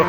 [0.00, 0.06] Tô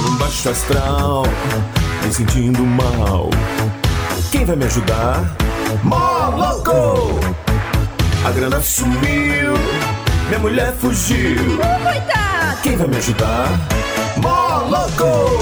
[0.00, 1.22] num baixo astral,
[2.04, 3.30] me sentindo mal.
[4.30, 5.34] Quem vai me ajudar?
[5.82, 7.18] Mó louco!
[8.26, 9.54] A grana sumiu,
[10.26, 11.56] minha mulher fugiu.
[11.56, 12.60] Coitado!
[12.62, 13.48] Quem vai me ajudar?
[14.18, 15.32] Mó louco!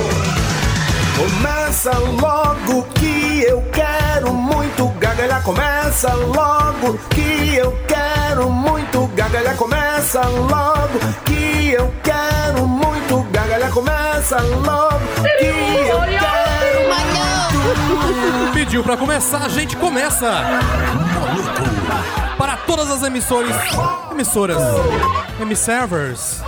[1.16, 5.42] Começa logo que eu quero muito gagalhar.
[5.42, 8.05] Começa logo que eu quero
[8.44, 9.56] muito gagalhar.
[9.56, 13.70] Começa logo que eu quero muito gagalhar.
[13.70, 15.00] Começa logo
[15.38, 18.52] que eu quero muito.
[18.52, 20.30] Pediu pra começar, a gente começa!
[22.36, 23.54] Para todas as emissoras,
[24.10, 24.58] emissoras,
[25.40, 26.42] emisservers,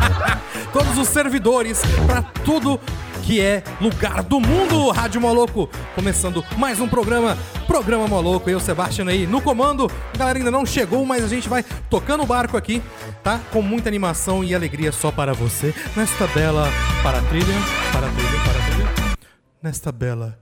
[0.72, 2.80] todos os servidores, para tudo
[3.28, 7.36] que é lugar do mundo, Rádio Moloco, começando mais um programa,
[7.66, 11.46] Programa Moloco, eu, Sebastião aí, no comando, a galera ainda não chegou, mas a gente
[11.46, 12.82] vai tocando o barco aqui,
[13.22, 13.38] tá?
[13.52, 16.66] Com muita animação e alegria só para você, nesta bela,
[17.02, 17.44] para trilha,
[17.92, 19.18] para trilha, para trilha,
[19.62, 20.40] nesta bela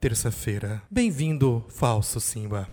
[0.00, 0.82] terça-feira.
[0.90, 2.66] Bem-vindo, falso Simba.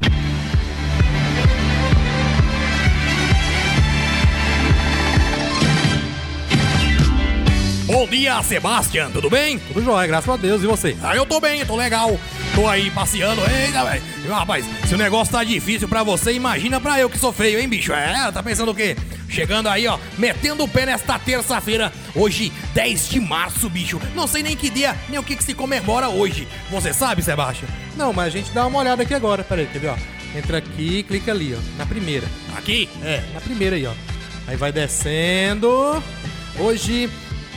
[7.94, 9.60] Bom dia, Sebastian, tudo bem?
[9.60, 10.98] Tudo jóia, graças a Deus, e você?
[11.04, 12.20] Ah, eu tô bem, tô legal.
[12.56, 13.40] Tô aí passeando.
[13.42, 14.04] Eita, velho.
[14.30, 17.70] Rapaz, se o negócio tá difícil pra você, imagina pra eu que sou feio, hein,
[17.70, 17.94] bicho?
[17.94, 18.98] É, tá pensando o quê?
[19.30, 24.02] Chegando aí, ó, metendo o pé nesta terça-feira, hoje, 10 de março, bicho.
[24.16, 26.48] Não sei nem que dia, nem o que, que se comemora hoje.
[26.72, 27.68] Você sabe, Sebastian?
[27.96, 29.98] Não, mas a gente dá uma olhada aqui agora, peraí, quer ver, ó?
[30.36, 32.26] Entra aqui e clica ali, ó, na primeira.
[32.58, 32.90] Aqui?
[33.04, 33.94] É, na primeira aí, ó.
[34.48, 36.02] Aí vai descendo.
[36.60, 37.10] Hoje,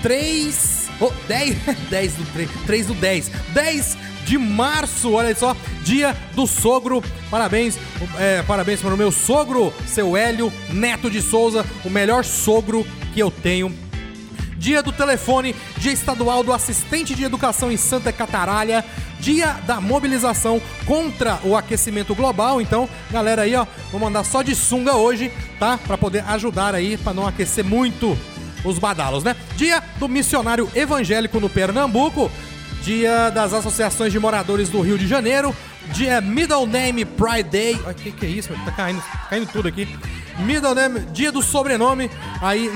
[0.06, 0.88] 3.
[1.00, 1.56] Oh, 10.
[1.90, 2.50] 10 do 3.
[2.64, 3.28] 3 do 10.
[3.52, 5.56] 10 de março, olha só.
[5.82, 7.02] Dia do sogro.
[7.28, 7.76] Parabéns.
[8.16, 11.66] é, parabéns para o meu sogro, seu Hélio Neto de Souza.
[11.84, 13.74] O melhor sogro que eu tenho.
[14.56, 18.84] Dia do telefone, dia estadual do assistente de educação em Santa Cataralha,
[19.18, 22.60] dia da mobilização contra o aquecimento global.
[22.60, 25.76] Então, galera aí, ó, vou mandar só de sunga hoje, tá?
[25.78, 28.16] Pra poder ajudar aí, pra não aquecer muito
[28.68, 29.36] os badalos, né?
[29.56, 32.30] Dia do missionário evangélico no Pernambuco,
[32.82, 35.54] dia das associações de moradores do Rio de Janeiro,
[35.92, 37.74] dia Middle Name Pride Day.
[37.74, 38.52] O que, que é isso?
[38.64, 39.88] Tá caindo, caindo tudo aqui.
[40.38, 42.10] Middle Name, dia do sobrenome,
[42.40, 42.70] aí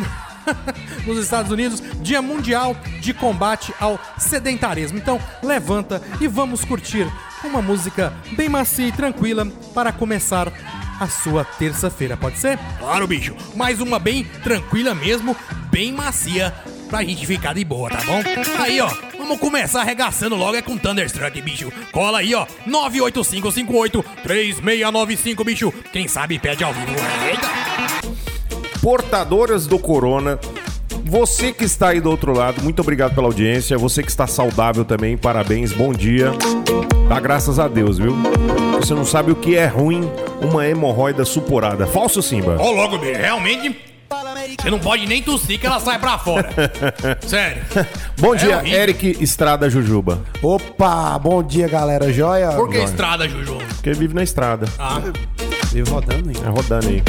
[1.07, 4.99] nos Estados Unidos, Dia Mundial de Combate ao Sedentarismo.
[4.99, 7.07] Então, levanta e vamos curtir
[7.45, 10.53] uma música bem macia e tranquila para começar
[11.01, 12.59] a sua terça-feira, pode ser?
[12.79, 13.35] Claro, bicho.
[13.57, 15.35] Mais uma bem tranquila mesmo,
[15.81, 16.53] bem macia,
[16.91, 18.21] pra gente ficar de boa, tá bom?
[18.59, 21.73] Aí, ó, vamos começar arregaçando logo é com Thunderstruck, bicho.
[21.91, 25.73] Cola aí, ó, 985583695, bicho.
[25.91, 26.93] Quem sabe pede ao vivo.
[27.27, 27.49] Eita!
[28.83, 30.39] portadoras do corona.
[31.05, 33.79] Você que está aí do outro lado, muito obrigado pela audiência.
[33.79, 36.31] Você que está saudável também, parabéns, bom dia.
[37.09, 38.15] Dá graças a Deus, viu?
[38.79, 40.03] Você não sabe o que é ruim
[40.43, 41.87] uma hemorroida suporada.
[41.87, 42.57] Falso Simba.
[42.59, 43.90] Ó, logo, bicho, realmente.
[44.61, 46.49] Você não pode nem tossir que ela sai pra fora.
[47.27, 47.63] Sério.
[48.19, 48.79] Bom É dia, horrível.
[48.81, 50.23] Eric Estrada Jujuba.
[50.43, 52.51] Opa, bom dia galera, joia?
[52.53, 53.57] Por que estrada, Juju?
[53.69, 54.67] Porque vive na estrada.
[54.79, 55.01] Ah,
[55.73, 56.37] Vivo rodando, hein?
[56.45, 57.03] É rodando aí.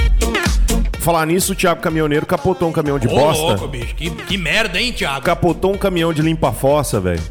[1.00, 3.42] Falar nisso, o Thiago Caminhoneiro capotou um caminhão de ô bosta.
[3.44, 3.96] louco, bicho.
[3.96, 5.22] Que, que merda, hein, Thiago?
[5.26, 7.22] Capotou um caminhão de limpa-fossa, velho.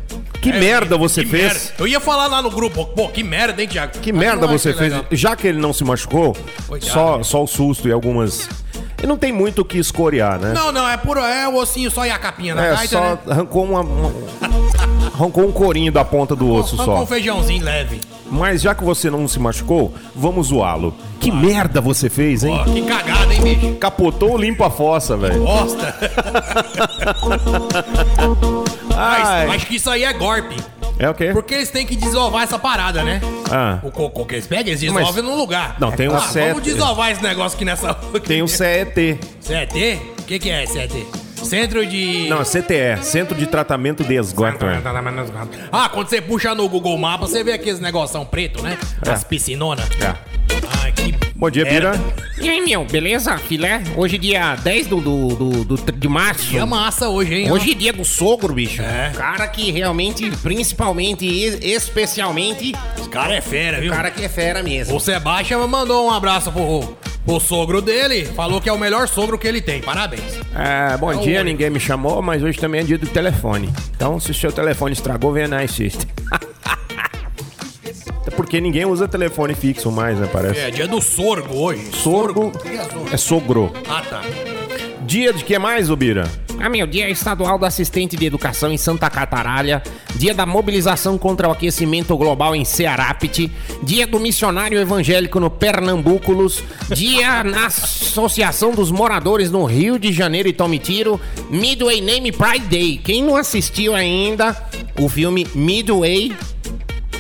[0.42, 1.42] Que É, merda você que fez?
[1.44, 1.60] merda.
[1.78, 3.92] Eu ia falar lá no grupo, pô, que merda, hein, Thiago?
[4.00, 4.90] Que Mas merda você fez?
[4.92, 5.04] legal.
[5.12, 7.22] Já que ele não se machucou, Coitado, só, né?
[7.22, 8.48] só o susto e algumas.
[9.02, 10.52] E não tem muito o que escorear, né?
[10.52, 13.00] Não, não, é puro, é o ossinho só e a capinha na é, gaita, só
[13.00, 13.18] né?
[13.28, 14.10] arrancou uma, uma-
[15.20, 18.00] Arrancou um corinho da ponta do osso Só com um feijãozinho leve.
[18.30, 20.94] Mas já que você não se machucou, vamos zoá-lo.
[21.20, 22.58] Que merda você fez, hein?
[22.58, 23.74] Ó, que cagada, hein, bicho?
[23.74, 25.44] Capotou o limpa-fossa, velho.
[25.44, 25.94] Bosta.
[28.96, 29.46] Ai.
[29.46, 30.56] Mas acho que isso aí é golpe.
[30.98, 31.32] É o quê?
[31.34, 33.20] Porque eles têm que desovar essa parada, né?
[33.50, 33.78] Ah.
[33.82, 35.76] O cocô que eles pegam, eles desolvem no lugar.
[35.78, 36.48] Não, tem um ah, CET.
[36.48, 37.92] Vamos desovar esse negócio aqui nessa...
[38.26, 39.18] Tem o CET.
[39.38, 40.00] CET?
[40.18, 41.06] O que, que é CET?
[41.44, 42.26] Centro de...
[42.28, 44.64] Não, CTE, Centro de Tratamento de Esgoto.
[45.72, 48.76] Ah, quando você puxa no Google Maps, você vê aqueles negoção preto, né?
[49.08, 49.88] As piscinonas.
[50.00, 50.14] É.
[50.82, 51.92] Ai, que Bom dia, Bira.
[52.38, 53.36] E aí, meu, beleza?
[53.38, 53.82] Filé?
[53.96, 55.28] Hoje dia 10 do, do,
[55.64, 56.46] do, do- de março.
[56.50, 57.50] Dia massa hoje, hein?
[57.52, 58.82] Hoje é dia do sogro, bicho.
[58.82, 59.10] É.
[59.16, 63.92] Cara que realmente, principalmente e especialmente, Esse cara é fera, o viu?
[63.92, 64.96] cara que é fera mesmo.
[64.96, 66.96] O Sebastião mandou um abraço pro,
[67.30, 68.24] pro sogro dele.
[68.24, 69.80] Falou que é o melhor sogro que ele tem.
[69.80, 70.40] Parabéns.
[70.52, 73.72] É, bom É o dia, ninguém me chamou, mas hoje também é dia do telefone.
[73.94, 76.08] Então, se o seu telefone estragou, venha na assiste.
[78.20, 80.28] Até porque ninguém usa telefone fixo mais, né?
[80.32, 80.58] Parece.
[80.58, 81.90] É dia do sorgo hoje.
[81.92, 83.08] Sorgo O é sorgo?
[83.12, 83.72] é sogro.
[83.88, 84.22] Ah, tá.
[85.02, 86.28] Dia de que mais, Ubira?
[86.62, 89.82] Ah, meu, dia estadual do assistente de educação em Santa Cataralha,
[90.14, 93.50] dia da mobilização contra o aquecimento global em Cearápite,
[93.82, 100.50] dia do missionário evangélico no Pernambúculos, dia na Associação dos Moradores no Rio de Janeiro
[100.50, 101.18] e Tomitiro,
[101.48, 103.00] Midway Name Pride Day.
[103.02, 104.54] Quem não assistiu ainda
[104.98, 106.36] o filme Midway,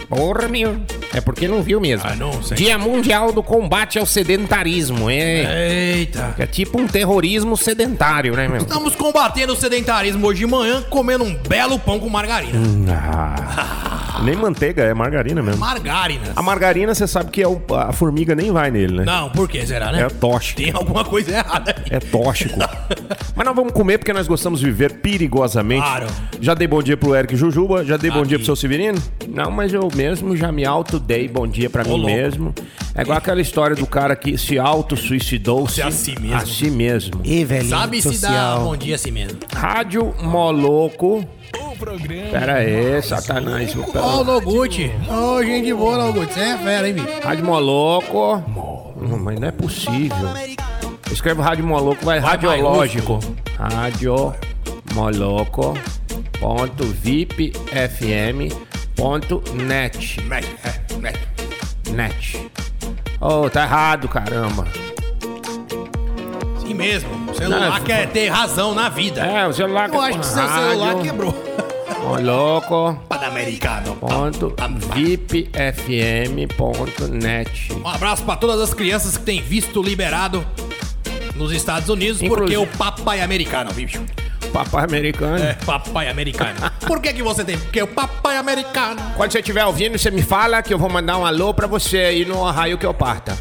[0.06, 0.76] porra, meu,
[1.12, 2.08] é porque não viu mesmo.
[2.08, 2.56] Ah, não sei.
[2.56, 5.96] Dia Mundial do Combate ao Sedentarismo, é...
[5.96, 6.34] Eita.
[6.38, 8.58] É tipo um terrorismo sedentário, né, meu?
[8.58, 12.58] Estamos combatendo o sedentarismo hoje de manhã, comendo um belo pão com margarina.
[12.88, 15.60] Ah, nem manteiga, é margarina mesmo.
[15.60, 16.32] Margarina.
[16.36, 19.04] A margarina, você sabe que é o- a formiga nem vai nele, né?
[19.04, 20.02] Não, por que será, né?
[20.02, 20.60] É tóxico.
[20.62, 21.84] Tem alguma coisa errada aí.
[21.90, 22.58] É tóxico.
[23.34, 25.82] Mas nós vamos comer porque nós gostamos de viver perigosamente.
[25.82, 26.06] Claro.
[26.40, 29.00] Já dei bom dia pro Eric Jujuba, já dei bom dia pro seu Severino.
[29.28, 32.06] Não, mas eu mesmo já me auto-dei bom dia pra mim louco.
[32.06, 32.54] mesmo.
[32.94, 36.36] É igual aquela história do cara que se auto-suicidou-se Se a si mesmo.
[36.36, 37.20] a si mesmo.
[37.24, 37.70] Ih, velhinho.
[37.70, 38.60] Sabe se dá social.
[38.64, 39.38] bom dia assim mesmo.
[39.54, 41.24] Rádio Moloco.
[42.30, 43.74] Pera aí, satanás.
[43.94, 44.92] Ó, o Noguchi.
[45.08, 46.32] Ô, gente boa, Noguchi.
[46.34, 47.20] Você é fera, hein, bicho?
[47.22, 48.42] Rádio Moloco.
[49.00, 50.28] Não, mas não é possível.
[51.10, 53.18] Escreve Rádio Moloco, vai, radiológico.
[53.58, 54.34] Rádio
[54.94, 55.74] Moloco.
[56.38, 58.54] Ponto VIP FM.
[58.94, 60.18] Ponto net.
[61.92, 62.50] Net.
[63.20, 64.66] Oh, tá errado, caramba.
[66.58, 67.30] Sim mesmo.
[67.30, 69.20] O celular Não, quer ter razão na vida.
[69.22, 71.34] É, o celular Eu acho que seu celular quebrou.
[72.10, 73.00] Moloco.
[73.08, 73.94] Panamericano.
[73.96, 74.52] Ponto
[74.94, 76.52] VIP FM.
[76.56, 77.72] Ponto net.
[77.72, 80.44] Um abraço pra todas as crianças que têm visto liberado
[81.36, 84.02] nos Estados Unidos, porque Inclusive- o papai americano, bicho.
[84.52, 85.44] Papai americano.
[85.44, 86.58] É, papai americano.
[86.84, 87.56] Por que que você tem?
[87.56, 89.00] Porque o papai americano.
[89.16, 91.98] Quando você estiver ouvindo, você me fala que eu vou mandar um alô pra você
[91.98, 93.38] aí no raio que eu parta.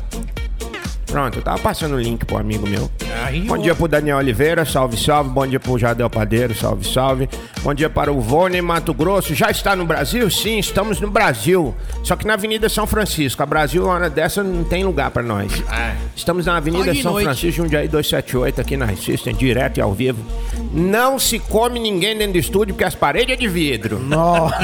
[1.09, 2.89] Pronto, eu tava passando o link pro amigo meu.
[3.25, 3.57] Aí, Bom ó.
[3.57, 5.29] dia pro Daniel Oliveira, salve, salve.
[5.31, 7.27] Bom dia pro Jadel Padeiro, salve, salve.
[7.61, 9.33] Bom dia para o Vone Mato Grosso.
[9.33, 10.29] Já está no Brasil?
[10.29, 11.73] Sim, estamos no Brasil.
[12.03, 13.41] Só que na Avenida São Francisco.
[13.41, 15.51] A Brasil, uma hora dessa, não tem lugar pra nós.
[15.71, 15.95] É.
[16.15, 17.25] Estamos na Avenida São noite.
[17.25, 20.23] Francisco, Jundiaí 278, aqui na System, direto e ao vivo.
[20.71, 23.99] Não se come ninguém dentro do estúdio, porque as paredes é de vidro.
[23.99, 24.49] Nó.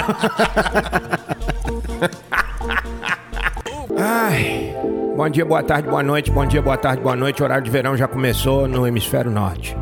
[3.98, 4.76] Ai.
[5.16, 6.30] Bom dia, boa tarde, boa noite.
[6.32, 7.42] Bom dia, boa tarde, boa noite.
[7.42, 9.76] O horário de verão já começou no hemisfério norte.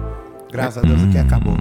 [0.51, 1.57] Graças a Deus aqui acabou.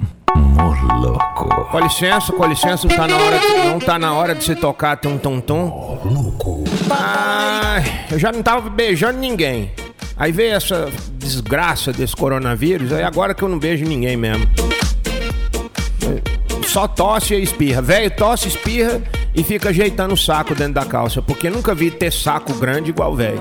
[1.70, 4.54] Com licença, com licença, não tá na hora, de- não tá na hora de se
[4.54, 5.98] tocar tum tum tum.
[6.90, 9.70] Ai, eu já não tava beijando ninguém.
[10.16, 14.46] Aí veio essa desgraça desse coronavírus, aí agora que eu não beijo ninguém mesmo.
[16.66, 17.80] Só tosse e espirra.
[17.82, 19.00] Velho, tosse, espirra
[19.34, 21.20] e fica ajeitando o saco dentro da calça.
[21.22, 23.40] Porque nunca vi ter saco grande igual velho.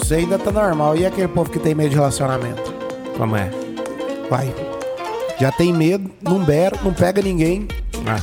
[0.00, 0.96] Você ainda tá normal.
[0.96, 2.74] E aquele povo que tem medo de relacionamento?
[3.16, 3.50] Como é?
[4.28, 4.52] Vai.
[5.38, 7.68] Já tem medo, não beira, não pega ninguém.
[8.06, 8.20] Ah.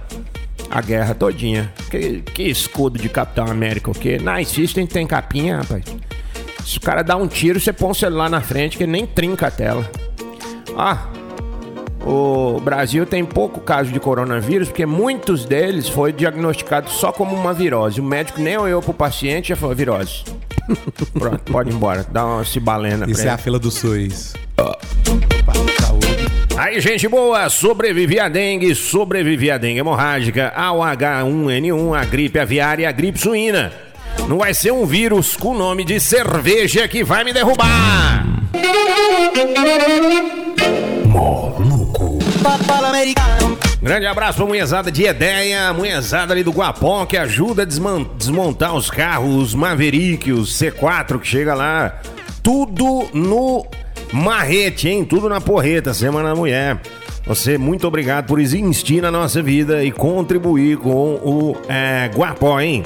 [0.70, 1.72] a guerra todinha.
[1.90, 4.18] Que, que escudo de Capitão América, o quê?
[4.22, 5.84] Na System tem capinha, rapaz.
[6.66, 9.48] Se o cara dá um tiro, você põe o celular na frente, que nem trinca
[9.48, 9.90] a tela.
[10.78, 11.08] Ah,
[12.06, 17.54] o Brasil tem pouco caso de coronavírus, porque muitos deles foi diagnosticado só como uma
[17.54, 18.02] virose.
[18.02, 20.24] O médico nem olhou pro paciente e já falou virose.
[21.14, 22.06] Pronto, pode ir embora.
[22.12, 23.32] Dá uma cibalena pra Isso é ele.
[23.32, 24.34] a fila do SUS.
[26.58, 32.84] Aí, gente boa, sobrevivi a dengue, sobrevivi a dengue hemorrágica, ao H1N1, a gripe aviária
[32.84, 33.72] e a gripe suína.
[34.28, 38.26] Não vai ser um vírus com o nome de cerveja que vai me derrubar.
[40.94, 41.51] Americano.
[43.82, 48.90] Grande abraço pra mulherzada de Ideia, mulherzada ali do Guapó, que ajuda a desmontar os
[48.90, 52.00] carros Maverick, os C4 que chega lá.
[52.44, 53.66] Tudo no
[54.14, 55.04] marrete, hein?
[55.04, 56.80] Tudo na porreta, Semana da Mulher.
[57.26, 62.84] Você, muito obrigado por existir na nossa vida e contribuir com o é, Guapó, hein?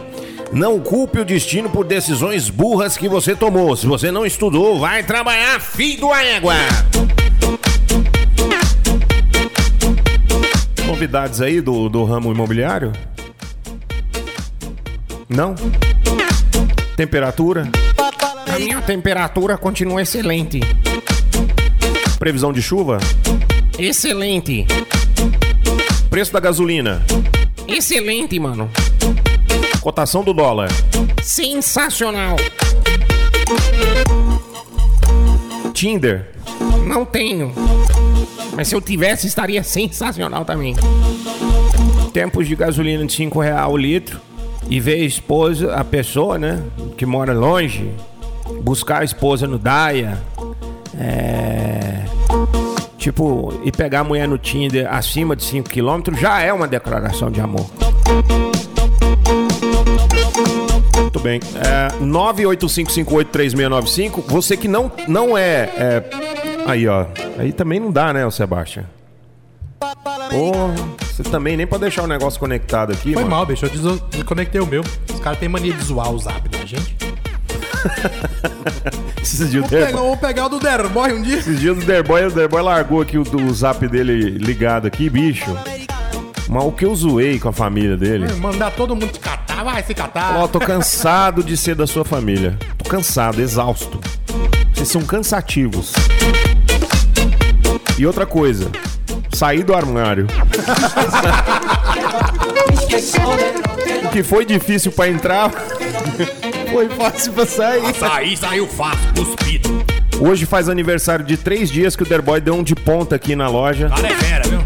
[0.51, 3.75] Não culpe o destino por decisões burras que você tomou.
[3.75, 6.55] Se você não estudou, vai trabalhar, filho do égua!
[10.95, 12.93] Novidades aí do, do ramo imobiliário?
[15.27, 15.53] Não?
[16.95, 17.67] Temperatura?
[18.47, 20.61] A minha temperatura continua excelente.
[22.17, 22.99] Previsão de chuva?
[23.77, 24.65] Excelente.
[26.09, 27.03] Preço da gasolina?
[27.67, 28.71] Excelente, mano.
[29.81, 30.69] Cotação do dólar?
[31.21, 32.37] Sensacional.
[35.73, 36.31] Tinder?
[36.87, 37.53] Não tenho.
[38.55, 40.75] Mas se eu tivesse, estaria sensacional também.
[42.13, 44.19] Tempos de gasolina de 5 real o litro.
[44.69, 46.63] E ver a esposa, a pessoa, né?
[46.97, 47.91] Que mora longe.
[48.61, 50.17] Buscar a esposa no Daia.
[50.97, 52.05] É.
[52.97, 57.29] Tipo, e pegar a mulher no Tinder acima de 5 km já é uma declaração
[57.29, 57.69] de amor.
[60.99, 61.39] Muito bem.
[61.55, 64.23] É, 985583695.
[64.27, 66.03] Você que não, não é, é.
[66.65, 67.05] Aí, ó.
[67.37, 68.85] Aí também não dá, né, o Sebastião?
[69.79, 70.51] Pô,
[71.03, 73.35] você também nem pode deixar o negócio conectado aqui, Foi mano.
[73.35, 73.65] mal, bicho.
[73.65, 74.81] Eu des- desconectei o meu.
[75.13, 76.95] Os caras têm mania de zoar o zap da gente.
[79.21, 81.37] Esses dias, o Vou pegar, Derboy, vou pegar o do Derboy um dia.
[81.37, 85.55] esses dias o Derboy, o Derboy largou aqui o, o zap dele ligado aqui, bicho.
[86.47, 88.31] Mas o que eu zoei com a família dele.
[88.35, 90.35] Mandar todo mundo se catar, vai se catar.
[90.37, 92.57] Ó, tô cansado de ser da sua família.
[92.77, 93.99] Tô cansado, exausto.
[94.73, 95.93] Vocês são cansativos.
[97.97, 98.69] E outra coisa,
[99.33, 100.27] sair do armário.
[104.03, 105.49] o que foi difícil pra entrar,
[106.71, 107.95] foi fácil pra sair.
[107.95, 109.85] Saí, saiu fácil, cuspido.
[110.19, 113.49] Hoje faz aniversário de três dias que o Derboy deu um de ponta aqui na
[113.49, 114.59] loja Cara é fera, viu?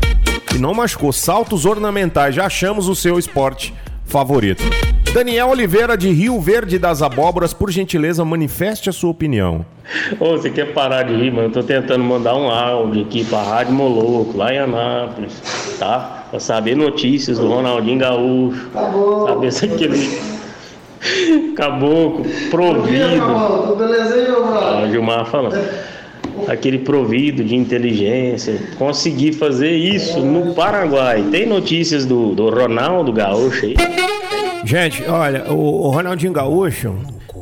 [0.55, 1.11] e não machucou.
[1.11, 3.73] Saltos ornamentais, já achamos o seu esporte
[4.05, 4.63] favorito.
[5.13, 9.65] Daniel Oliveira de Rio Verde das Abóboras, por gentileza, manifeste a sua opinião.
[10.19, 11.47] Ô, você quer parar de rir, mano?
[11.47, 15.33] Eu tô tentando mandar um áudio aqui pra Rádio Moloco, lá em Anápolis,
[15.79, 16.27] tá?
[16.29, 18.69] Pra saber notícias do Ronaldinho Gaúcho.
[19.25, 20.19] Saber se aquele
[21.57, 23.65] caboclo provido.
[23.65, 24.63] Tudo beleza aí, meu brother?
[24.63, 25.57] Ah, o Gilmar falando.
[26.47, 31.25] Aquele provido de inteligência, conseguir fazer isso no Paraguai.
[31.31, 33.75] Tem notícias do, do Ronaldo Gaúcho aí?
[34.63, 36.95] Gente, olha, o, o Ronaldinho Gaúcho,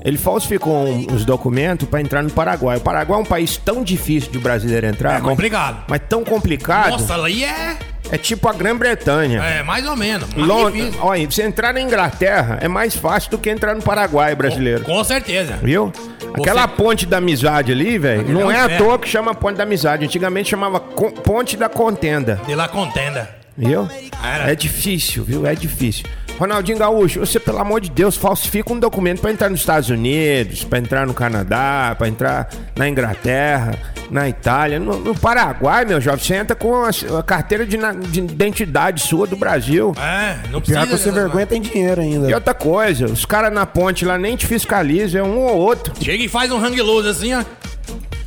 [0.03, 2.77] ele falsificou uns documentos pra entrar no Paraguai.
[2.77, 5.83] O Paraguai é um país tão difícil de brasileiro entrar, É mas, complicado.
[5.89, 6.91] mas tão complicado.
[6.91, 7.77] Nossa, aí é.
[8.09, 9.43] É tipo a Grã-Bretanha.
[9.43, 10.29] É, mais ou menos.
[10.33, 11.00] mais difícil.
[11.01, 14.86] olha, você entrar na Inglaterra é mais fácil do que entrar no Paraguai brasileiro.
[14.86, 15.57] Com certeza.
[15.62, 15.91] Viu?
[16.33, 19.63] Aquela ponte da amizade ali, velho, não é é à toa que chama ponte da
[19.63, 20.05] amizade.
[20.05, 22.39] Antigamente chamava ponte da contenda.
[22.47, 23.29] De lá contenda.
[23.57, 23.89] Viu?
[24.24, 24.51] Era.
[24.51, 25.45] É difícil, viu?
[25.45, 26.05] É difícil.
[26.38, 30.63] Ronaldinho Gaúcho, você, pelo amor de Deus, falsifica um documento pra entrar nos Estados Unidos,
[30.63, 33.74] pra entrar no Canadá, pra entrar na Inglaterra,
[34.12, 34.79] na Itália.
[34.79, 36.89] No, no Paraguai, meu jovem, você entra com a,
[37.20, 39.96] a carteira de, na- de identidade sua do Brasil.
[40.00, 40.79] É, não precisa.
[40.86, 42.29] Pior que você vergonha tem dinheiro ainda.
[42.29, 45.94] E outra coisa, os caras na ponte lá nem te fiscalizam, é um ou outro.
[46.00, 47.44] Chega e faz um hang loose assim, ó.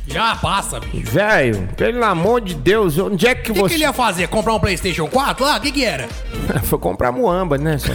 [0.07, 1.09] Já passa, bicho.
[1.11, 3.69] Velho, pelo amor de Deus, onde é que O que, você.
[3.69, 4.27] que ele ia fazer?
[4.27, 5.57] Comprar um PlayStation 4 lá?
[5.57, 6.07] O que, que era?
[6.63, 7.77] Foi comprar muamba, né?
[7.77, 7.93] Você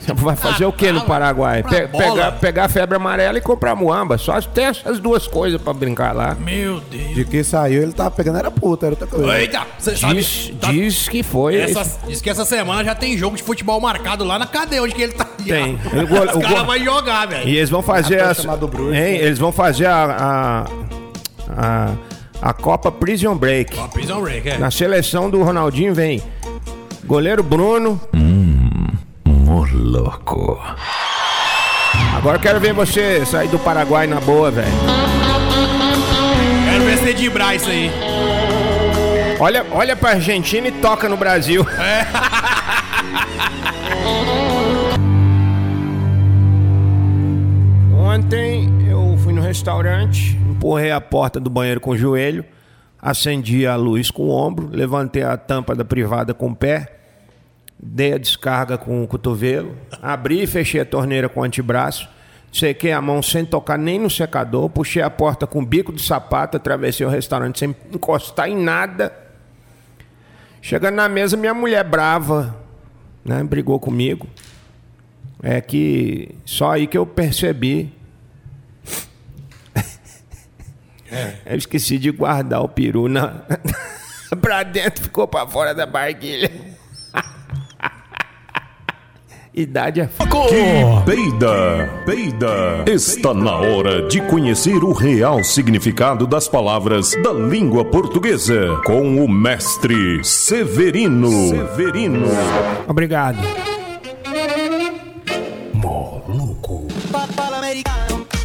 [0.00, 1.62] Você vai fazer o que no Paraguai?
[1.62, 4.18] Pe- pegar, pegar a febre amarela e comprar muamba.
[4.18, 6.34] Só tem essas duas coisas pra brincar lá.
[6.34, 7.14] Meu Deus.
[7.14, 9.38] De que saiu, ele tava pegando, era puta, era outra coisa.
[9.38, 10.14] Eita, você sabe.
[10.16, 11.56] Diz, tá- diz que foi.
[11.56, 14.94] essa- diz que essa semana já tem jogo de futebol marcado lá na cadeia onde
[14.94, 15.24] que ele tá.
[15.24, 15.78] Tem.
[15.94, 17.48] O Os o caras vão jogar, velho.
[17.48, 19.16] E eles vão fazer as, Bruxo, hein?
[19.16, 20.95] Eles vão fazer a, a,
[21.48, 21.94] a,
[22.40, 23.78] a Copa Prison Break.
[23.78, 24.58] Ó, Prison Break, é.
[24.58, 26.22] Na seleção do Ronaldinho vem
[27.04, 28.00] goleiro Bruno.
[29.72, 30.58] louco.
[32.16, 34.68] Agora quero ver você sair do Paraguai na boa, velho.
[36.70, 37.90] Quero ver você dibrar isso aí.
[39.38, 41.66] Olha, olha pra Argentina e toca no Brasil.
[47.94, 48.65] Ontem fui no
[49.46, 52.44] restaurante, empurrei a porta do banheiro com o joelho,
[53.00, 56.98] acendi a luz com o ombro, levantei a tampa da privada com o pé,
[57.78, 62.08] dei a descarga com o cotovelo, abri e fechei a torneira com o antebraço,
[62.52, 66.02] sequei a mão sem tocar nem no secador, puxei a porta com o bico de
[66.02, 69.12] sapato, atravessei o restaurante sem encostar em nada.
[70.60, 72.56] Chegando na mesa, minha mulher brava,
[73.24, 73.44] né?
[73.44, 74.26] Brigou comigo.
[75.40, 77.92] É que só aí que eu percebi.
[81.44, 83.42] Eu esqueci de guardar o peru na...
[84.40, 86.50] pra dentro, ficou pra fora da barquilha.
[89.54, 90.22] Idade é f...
[91.06, 92.84] Peida, peida.
[92.86, 99.26] Está na hora de conhecer o real significado das palavras da língua portuguesa com o
[99.26, 101.30] mestre Severino.
[101.48, 102.26] Severino.
[102.86, 103.38] Obrigado.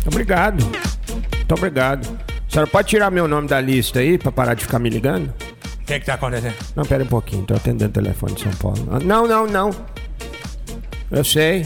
[0.05, 0.63] Obrigado.
[0.63, 2.30] Muito obrigado.
[2.51, 5.33] A senhora pode tirar meu nome da lista aí pra parar de ficar me ligando?
[5.81, 6.53] O que que tá acontecendo?
[6.75, 8.89] Não, pera um pouquinho, tô atendendo o telefone de São Paulo.
[8.91, 9.71] Ah, Não, não, não.
[11.09, 11.65] Eu sei.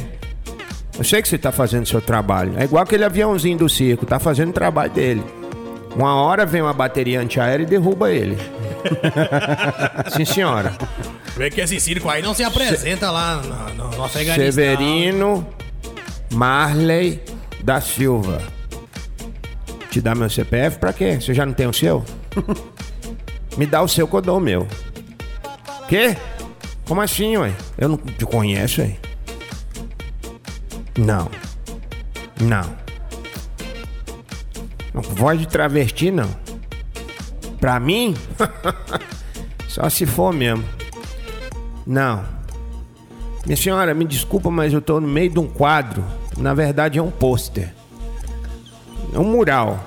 [0.96, 2.54] Eu sei que você tá fazendo seu trabalho.
[2.56, 5.24] É igual aquele aviãozinho do circo, tá fazendo o trabalho dele.
[5.96, 8.38] Uma hora vem uma bateria antiaérea e derruba ele.
[10.16, 10.72] Sim, senhora.
[11.36, 14.36] Vê que esse circo aí não se apresenta lá no, no, no Afeganistão.
[14.46, 15.48] Severino
[16.32, 17.20] Marley
[17.64, 18.40] da Silva.
[19.96, 21.22] Te dá meu CPF pra quê?
[21.22, 22.04] Você já não tem o seu?
[23.56, 24.68] Me dá o seu que eu dou o meu.
[25.88, 26.18] Quê?
[26.86, 27.54] Como assim, ué?
[27.78, 28.98] Eu não te conheço, ué.
[30.98, 31.32] Não.
[32.42, 32.76] Não.
[34.94, 36.30] Não, Voz de travesti, não.
[37.62, 38.18] Pra mim?
[39.70, 40.66] Só se for mesmo.
[41.88, 42.22] Não.
[43.46, 46.04] Minha senhora, me desculpa, mas eu tô no meio de um quadro.
[46.36, 47.74] Na verdade, é um pôster.
[49.16, 49.80] É um mural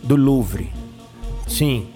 [0.00, 0.72] do Louvre.
[1.48, 1.88] Sim.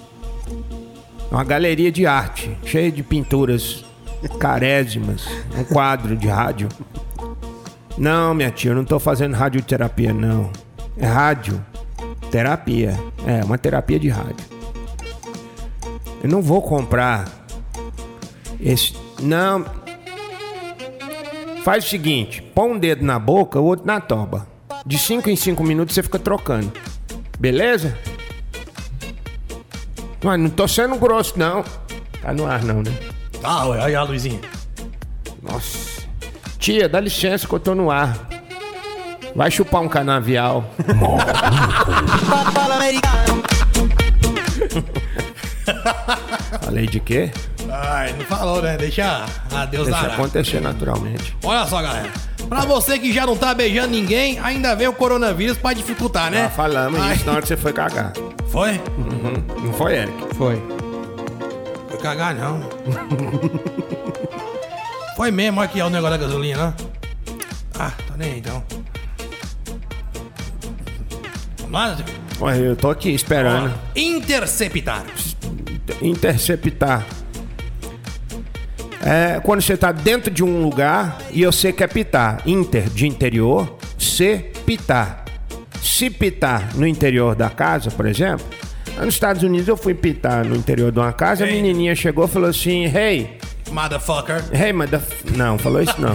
[1.30, 3.84] É uma galeria de arte, cheia de pinturas
[4.40, 5.24] carésimas.
[5.56, 6.68] Um quadro de rádio.
[7.96, 10.50] Não, minha tia, eu não tô fazendo radioterapia, não.
[10.96, 11.64] É rádio.
[12.28, 12.98] Terapia.
[13.24, 14.44] É, uma terapia de rádio.
[16.20, 17.28] Eu não vou comprar
[18.60, 18.96] esse.
[19.22, 19.64] Não.
[21.62, 24.57] Faz o seguinte: põe um dedo na boca, o outro na toba.
[24.86, 26.72] De 5 em 5 minutos você fica trocando.
[27.38, 27.96] Beleza?
[30.22, 31.62] Mas não tô sendo grosso, não.
[32.20, 32.92] Tá no ar, não, né?
[33.42, 34.40] Ah, ué, olha a luzinha.
[35.42, 36.02] Nossa.
[36.58, 38.18] Tia, dá licença que eu tô no ar.
[39.34, 40.64] Vai chupar um canavial.
[46.62, 47.30] Falei de quê?
[47.70, 48.76] Ai, não falou, né?
[48.76, 50.14] Deixa a Deus Deixa dará.
[50.14, 51.36] acontecer naturalmente.
[51.44, 52.10] Olha só, galera.
[52.48, 56.44] Pra você que já não tá beijando ninguém, ainda vem o coronavírus pra dificultar, né?
[56.44, 58.12] Já falamos Ai, isso na hora que você foi cagar.
[58.48, 58.80] Foi?
[59.62, 60.34] Não foi, Eric?
[60.34, 60.62] Foi.
[61.88, 62.60] Foi cagar, não.
[65.16, 66.74] Foi mesmo, olha aqui ó, o negócio da gasolina, né?
[67.78, 68.62] Ah, tô nem aí, então.
[71.68, 71.98] Mas,
[72.40, 73.74] Ué, eu tô aqui esperando.
[73.94, 75.04] interceptar.
[76.00, 77.04] Interceptar.
[79.08, 82.42] É quando você tá dentro de um lugar e você quer pitar.
[82.46, 83.78] Inter, de interior.
[83.98, 85.24] Se pitar.
[85.80, 88.44] Se pitar no interior da casa, por exemplo.
[88.98, 91.54] Nos Estados Unidos eu fui pitar no interior de uma casa, a Ei.
[91.54, 93.38] menininha chegou e falou assim: Hey,
[93.70, 94.42] Motherfucker.
[94.52, 95.00] Hey, mother...
[95.36, 96.14] Não, falou isso não.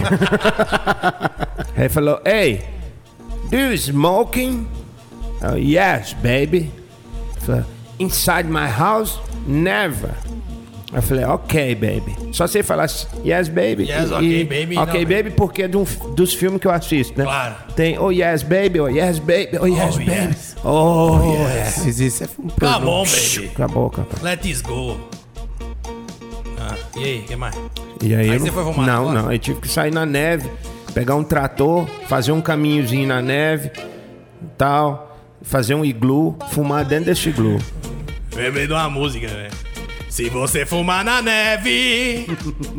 [1.76, 2.62] Ele falou, hey,
[3.50, 4.66] do you smoking?
[5.42, 6.70] Oh, yes, baby.
[7.98, 9.18] Inside my house?
[9.46, 10.14] Never.
[10.94, 12.14] Eu falei, ok, baby.
[12.32, 12.86] Só sei falar
[13.24, 13.82] yes, baby.
[13.88, 17.18] Yes, ok, baby, Ok, não, baby, porque é de um- dos filmes que eu assisto,
[17.18, 17.24] né?
[17.24, 17.54] Claro.
[17.74, 20.10] Tem, oh, yes, baby, oh, yes, baby, oh, yes, Oh, baby.
[20.10, 20.56] yes.
[20.64, 21.82] Oh, yes.
[21.84, 23.50] Mas isso é um Come on, baby.
[23.52, 24.18] Acabou, acabou.
[24.22, 24.96] Let's go.
[26.58, 27.56] Ah, e aí, o que mais?
[28.00, 29.32] E aí, Aí eu você não, foi fumar Não, não.
[29.32, 30.48] Eu tive que sair na neve,
[30.94, 33.70] pegar um trator, fazer um caminhozinho na neve,
[34.56, 37.58] tal, fazer um iglu, fumar dentro desse iglu.
[38.34, 39.63] Lembrei de uma música, velho.
[40.14, 42.24] Se você fumar na neve,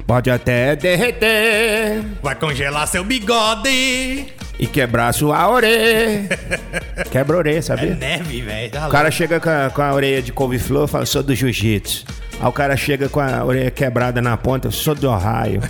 [0.08, 4.28] Pode até derreter vai congelar seu bigode.
[4.58, 6.30] e quebrar sua orelha.
[7.12, 7.94] Quebra a orelha, É sabia?
[7.94, 8.72] neve, velho.
[8.72, 11.36] Tá O cara chega com a, com a orelha de couve-flor e fala, sou do
[11.36, 12.06] jiu-jitsu.
[12.40, 15.60] Aí o cara chega com a orelha quebrada na ponta, sou do raio.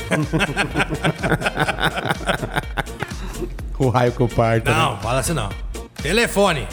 [3.78, 4.70] O raio que eu parto.
[4.72, 4.78] né?
[4.78, 5.50] Não, fala assim não.
[6.02, 6.66] Telefone.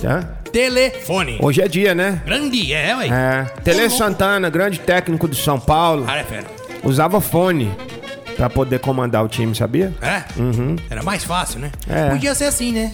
[0.00, 0.36] Tá?
[0.54, 1.36] Telefone.
[1.42, 2.22] Hoje é dia, né?
[2.24, 3.08] Grande é, ué.
[3.08, 3.44] É.
[3.64, 6.04] Tele Santana, grande técnico do São Paulo.
[6.04, 6.44] Cara, é fera.
[6.84, 7.72] usava fone
[8.36, 9.92] pra poder comandar o time, sabia?
[10.00, 10.22] É?
[10.88, 11.72] Era mais fácil, né?
[11.88, 12.10] É.
[12.10, 12.92] Podia ser assim, né?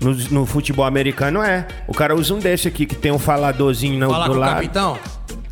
[0.00, 1.68] No, no futebol americano é.
[1.86, 4.40] O cara usa um desse aqui que tem um faladorzinho no, Falar do com o
[4.40, 4.54] lado.
[4.56, 4.98] capitão.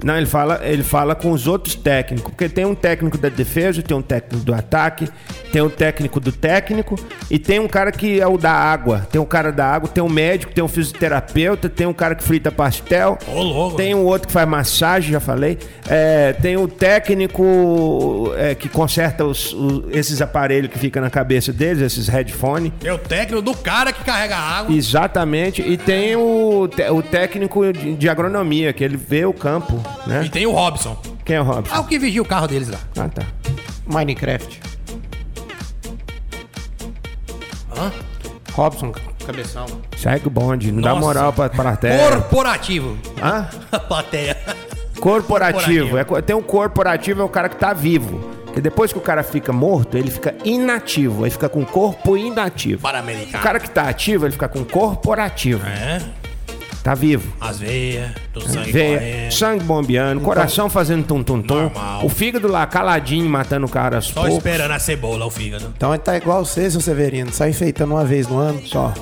[0.03, 3.81] Não, ele fala, ele fala com os outros técnicos, porque tem um técnico da defesa,
[3.81, 5.09] tem um técnico do ataque,
[5.55, 6.97] tem o técnico do técnico
[7.31, 9.07] e tem um cara que é o da água.
[9.13, 12.25] Tem um cara da água, tem um médico, tem um fisioterapeuta, tem um cara que
[12.25, 13.17] frita pastel.
[13.29, 13.77] Ô, louco.
[13.77, 15.57] Tem um outro que faz massagem, já falei.
[15.89, 21.53] É, tem o técnico é, que conserta os- o- esses aparelhos que ficam na cabeça
[21.53, 22.73] deles, esses headphones.
[22.83, 24.75] É o técnico do cara que carrega a água.
[24.75, 25.63] Exatamente.
[25.63, 30.29] E tem o, o técnico de, de agronomia, que ele vê o campo, E né?
[30.33, 31.01] tem o Robson.
[31.25, 31.73] Quem é o Robson?
[31.73, 32.79] Ah, o que vigia o carro deles lá.
[32.99, 33.23] Ah, tá.
[33.87, 34.61] Minecraft.
[37.77, 37.93] Hã?
[38.53, 38.93] Robson,
[39.27, 39.67] cabeção.
[39.97, 41.01] Segue o bonde, não dá Nossa.
[41.01, 42.13] moral pra, pra terra.
[42.21, 42.97] Corporativo.
[43.23, 43.49] Hã?
[43.73, 44.37] A plateia.
[45.01, 45.91] Corporativo.
[45.91, 46.19] Corporativo.
[46.19, 48.19] É tem um corporativo, é o cara que tá vivo.
[48.47, 51.25] Porque depois que o cara fica morto, ele fica inativo.
[51.25, 52.81] Aí fica com corpo inativo.
[52.81, 53.43] Para O americano.
[53.43, 55.67] cara que tá ativo, ele fica com corporativo.
[55.67, 56.01] É,
[56.85, 57.33] Tá vivo.
[57.41, 59.33] as veias, do sangue Veia, correndo.
[59.33, 61.55] sangue bombeando, coração fazendo tum-tum-tum.
[61.63, 62.05] Normal.
[62.05, 64.37] O fígado lá caladinho, matando o cara aos Só poucos.
[64.37, 65.73] esperando a cebola, o fígado.
[65.75, 67.33] Então ele tá igual você, seu Severino.
[67.33, 68.61] Sai enfeitando uma vez no ano.
[68.67, 68.93] Só.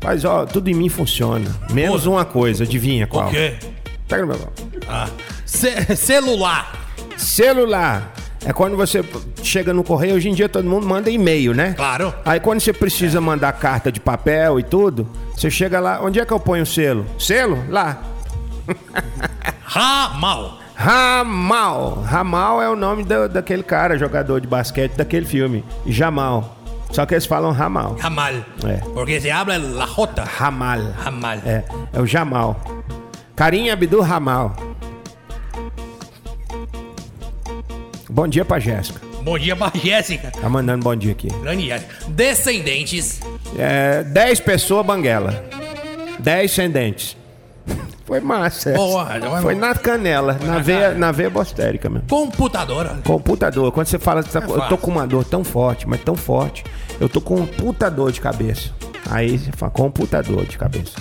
[0.00, 1.44] Mas, ó, tudo em mim funciona.
[1.72, 2.10] Menos Pô.
[2.12, 3.26] uma coisa, adivinha qual?
[3.28, 3.54] O quê?
[4.06, 4.48] Pega no meu.
[4.88, 5.08] Ah.
[5.44, 6.72] Ce- celular.
[7.16, 8.12] Celular.
[8.44, 9.04] É quando você
[9.42, 11.74] chega no correio, hoje em dia todo mundo manda e-mail, né?
[11.76, 12.12] Claro.
[12.24, 16.24] Aí quando você precisa mandar carta de papel e tudo, você chega lá, onde é
[16.24, 17.04] que eu ponho o selo?
[17.18, 17.64] Selo?
[17.68, 18.02] Lá.
[19.64, 20.58] Ramal.
[20.74, 22.02] Ramal.
[22.02, 25.64] Ramal é o nome do- daquele cara, jogador de basquete daquele filme.
[25.86, 26.56] Jamal.
[26.90, 27.96] Só que eles falam Ramal.
[27.98, 28.34] Ramal.
[28.64, 28.76] É.
[28.92, 30.22] Porque se habla la J.
[30.24, 30.80] Ramal.
[30.98, 31.38] Ramal.
[31.46, 32.60] É, é o Jamal.
[33.34, 34.54] Carinha Abdul Ramal.
[38.10, 39.00] Bom dia pra Jéssica.
[39.22, 40.30] Bom dia pra Jéssica.
[40.32, 41.28] Tá mandando bom dia aqui.
[41.40, 41.94] Grande Jéssica.
[42.08, 43.20] Descendentes.
[43.58, 45.44] É, 10 pessoas banguela.
[46.18, 47.16] 10 ascendentes.
[48.04, 48.72] Foi massa.
[48.72, 49.06] Boa,
[49.40, 52.08] foi na canela, na, veia, na veia bostérica mesmo.
[52.08, 52.98] Computadora.
[53.04, 53.70] Computador.
[53.72, 56.64] Quando você fala, tá- eu tô com uma dor tão forte, mas tão forte,
[57.00, 58.70] eu tô com um puta dor de cabeça.
[59.08, 60.92] Aí você fala, computador de cabeça.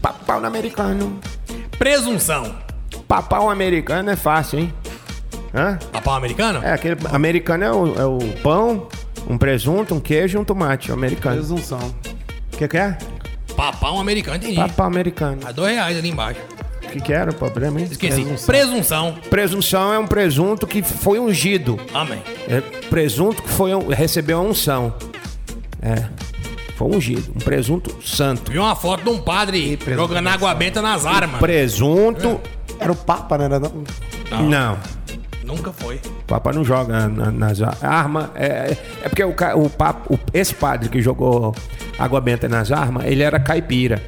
[0.00, 1.18] Papau no americano.
[1.78, 2.54] Presunção.
[3.06, 4.74] Papau americano é fácil, hein?
[5.54, 5.78] Hã?
[5.92, 6.60] Papão americano?
[6.62, 8.88] É, aquele americano é o, é o pão,
[9.28, 10.92] um presunto, um queijo e um tomate.
[10.92, 11.36] Americano.
[11.36, 11.78] Presunção.
[12.52, 12.96] O que, que é?
[13.56, 14.56] Papão americano, entendi.
[14.56, 15.40] Papau americano.
[15.44, 16.40] A dois reais ali embaixo.
[16.84, 17.86] O que, que era o problema, hein?
[17.90, 18.24] Esqueci.
[18.46, 19.14] Presunção.
[19.28, 21.78] Presunção é um presunto que foi ungido.
[21.94, 22.20] Amém.
[22.48, 24.94] É presunto que foi, recebeu a unção.
[25.82, 26.04] É.
[26.76, 27.30] Foi ungido.
[27.36, 28.50] Um presunto santo.
[28.50, 31.38] Vi uma foto de um padre jogando água benta nas armas.
[31.38, 32.40] Presunto.
[32.78, 33.44] Era o Papa, né?
[33.44, 33.60] Era-
[34.42, 34.78] Não.
[35.50, 35.96] Nunca foi.
[35.96, 38.28] O Papa não joga na- nas ar- armas.
[38.34, 41.54] É, é porque o, o, papa, o- esse padre que jogou
[41.98, 44.00] água benta nas armas, ele era caipira.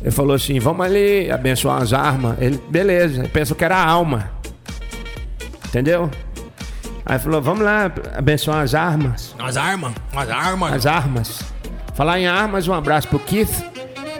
[0.00, 2.36] Ele falou assim: vamos ali abençoar as armas.
[2.40, 3.20] Ele, beleza.
[3.20, 4.30] Ele pensou que era a alma.
[5.66, 6.10] Entendeu?
[7.06, 9.34] Aí falou: vamos lá abençoar as armas.
[9.38, 9.92] As armas.
[10.14, 10.72] As armas.
[10.72, 11.40] As armas.
[11.94, 13.50] Falar em armas, um abraço pro Keith.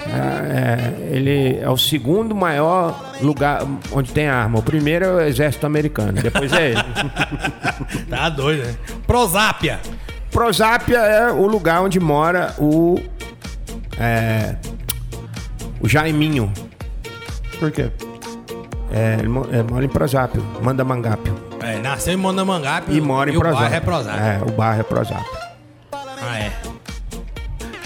[0.06, 3.62] É, é, ele é o segundo maior lugar
[3.92, 4.58] onde tem arma.
[4.58, 6.84] O primeiro é o exército americano, depois é ele.
[8.08, 8.74] Tá doido, né?
[9.06, 9.80] Prosápia.
[10.30, 13.00] Prosápia é o lugar onde mora o.
[13.98, 14.56] É,
[15.80, 16.52] o Jaiminho.
[17.58, 17.90] Por quê?
[18.92, 21.34] É, ele é, mora em Prosápio, manda mangápio.
[21.60, 23.68] É, nasceu em Mandamangape E mora em e o Prosápio.
[23.70, 24.36] bairro é.
[24.36, 25.38] É, o bairro é Prosápio.
[25.92, 26.73] Ah, é.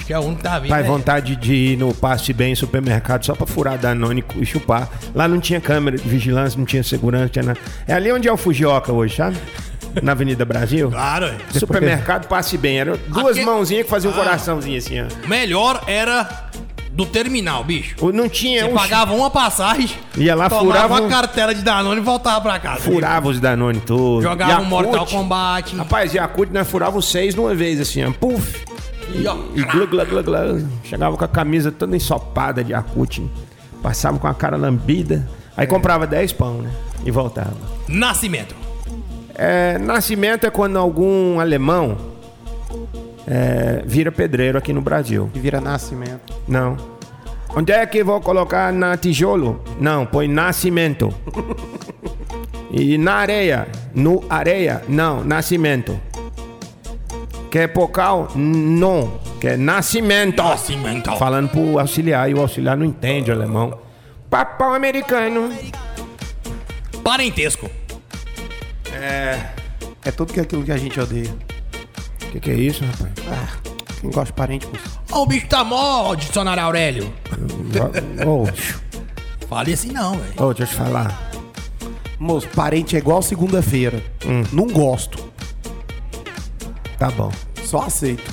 [0.08, 0.70] Que é o único que tá vindo.
[0.70, 0.88] Pai, né?
[0.88, 4.88] vontade de ir no passe bem supermercado só pra furar Danone e chupar.
[5.14, 7.58] Lá não tinha câmera de vigilância, não tinha segurança, não tinha nada.
[7.86, 9.36] É ali onde é o Fujioka hoje, sabe?
[10.02, 10.88] Na Avenida Brasil.
[10.98, 11.36] Claro, é.
[11.58, 12.78] Supermercado passe bem.
[12.80, 14.18] Eram duas Aqui- mãozinhas que faziam um Ah.
[14.24, 15.28] coraçãozinho assim, ó.
[15.28, 16.26] Melhor era
[16.90, 17.94] do terminal, bicho.
[18.10, 18.74] Não tinha Você um.
[18.74, 22.80] pagava uma passagem, Ia lá, furava uma um- cartela de Danone e voltava pra casa.
[22.80, 24.24] Furava os Danone todos.
[24.24, 25.10] Jogava um Mortal Yakult.
[25.12, 25.76] Kombat.
[25.76, 28.10] Rapaz, Yakult nós furava os seis de uma vez, assim, ó.
[28.10, 28.64] Puf!
[29.14, 30.68] E, ó, E glu, glu, glu, glu.
[30.84, 33.20] Chegava com a camisa toda ensopada de Yakult.
[33.82, 35.28] Passava com a cara lambida.
[35.56, 36.70] Aí comprava 10 pão, né?
[37.04, 37.54] E voltava.
[37.88, 38.54] Nascimento.
[39.34, 41.96] É, nascimento é quando algum alemão
[43.26, 45.30] é, vira pedreiro aqui no Brasil.
[45.32, 46.34] Que vira nascimento.
[46.46, 46.76] Não.
[47.56, 49.62] Onde é que vou colocar na tijolo?
[49.80, 51.12] Não, põe nascimento.
[52.70, 53.66] E na areia?
[53.94, 54.82] No areia?
[54.86, 55.98] Não, nascimento.
[57.50, 58.28] Quer pocal?
[58.34, 59.18] Não.
[59.40, 60.42] Quer nascimento.
[60.42, 61.16] Nascimento.
[61.16, 63.78] Falando pro auxiliar e o auxiliar não entende alemão.
[64.28, 65.50] Papão americano.
[67.02, 67.70] Parentesco.
[70.04, 71.30] É tudo que aquilo que a gente odeia.
[72.22, 73.12] O que, que é isso, rapaz?
[73.30, 73.56] Ah,
[74.00, 75.00] quem gosta de parente, moço.
[75.10, 77.12] Ó, o bicho tá mó, dicionário Aurélio.
[78.26, 78.46] Ô,
[79.48, 80.32] Fale assim não, velho.
[80.42, 81.30] ô, deixa eu te falar.
[82.18, 84.02] Moço, parente é igual segunda-feira.
[84.52, 85.30] Não gosto.
[86.98, 87.30] Tá bom.
[87.64, 88.32] Só aceito.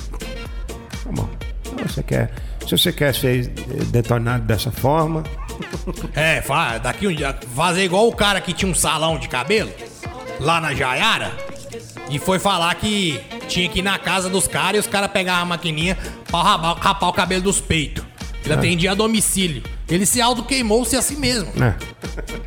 [1.04, 1.28] Tá bom.
[1.64, 2.32] Se você quer,
[2.66, 5.22] se você quer ser eh, detonado dessa forma,
[6.14, 6.42] É,
[6.82, 9.70] daqui um dia, fazer igual o cara que tinha um salão de cabelo
[10.40, 11.32] lá na Jaiara
[12.10, 15.42] e foi falar que tinha que ir na casa dos caras e os caras pegavam
[15.42, 15.96] a maquininha
[16.30, 18.04] pra rapar, rapar o cabelo dos peitos.
[18.44, 19.62] Ele atendia a domicílio.
[19.88, 21.48] Ele se auto-queimou-se a si mesmo.
[21.54, 21.76] né?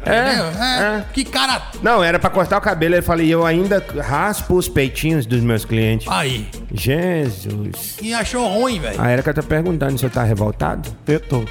[0.01, 0.45] Entendeu?
[0.61, 1.61] É, É, Que cara.
[1.81, 2.95] Não, era pra cortar o cabelo.
[2.95, 6.07] Ele falou, e eu ainda raspo os peitinhos dos meus clientes.
[6.09, 6.49] Aí.
[6.73, 7.97] Jesus.
[8.01, 8.99] E achou ruim, velho.
[9.01, 10.89] A Erika tá perguntando, você tá revoltado?
[11.07, 11.43] Eu tô.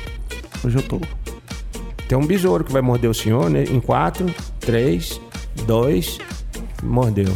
[0.65, 1.01] Hoje eu tô.
[2.07, 3.65] Tem um besouro que vai morder o senhor, né?
[3.65, 5.21] Em quatro, três,
[5.67, 6.19] dois,
[6.83, 7.35] mordeu.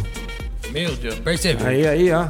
[0.71, 1.67] Meu Deus, percebeu.
[1.67, 2.27] Aí, aí, ó.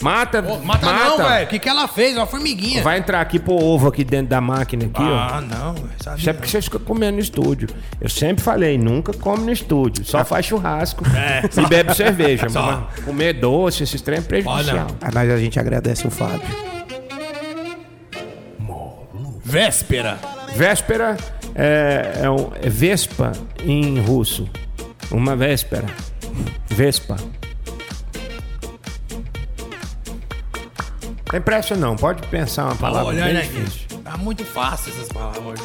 [0.00, 1.44] Mata, Ô, mata, não, velho.
[1.44, 2.16] O que, que ela fez?
[2.16, 2.82] Uma formiguinha.
[2.82, 5.18] Vai entrar aqui pro ovo aqui dentro da máquina aqui, ó.
[5.18, 5.90] Ah, não, velho.
[6.02, 7.68] Sabe Isso é porque vocês ficam comendo no estúdio.
[8.00, 10.04] Eu sempre falei, nunca come no estúdio.
[10.04, 11.42] Só faz churrasco É.
[11.60, 12.48] e bebe cerveja.
[12.50, 12.88] Só.
[12.94, 14.86] Mas comer doce, esses trem é prejudicial.
[15.00, 16.40] Ah, Mas a gente agradece o Fábio.
[19.44, 20.18] Véspera.
[20.54, 21.16] Véspera
[21.54, 23.32] é, é, um, é Vespa
[23.64, 24.48] em russo.
[25.10, 25.86] Uma véspera.
[26.68, 27.16] Vespa.
[31.30, 33.98] Tem pressa não, pode pensar uma palavra Olha, bem né, difícil.
[34.02, 35.62] Tá muito fácil essas palavras hoje.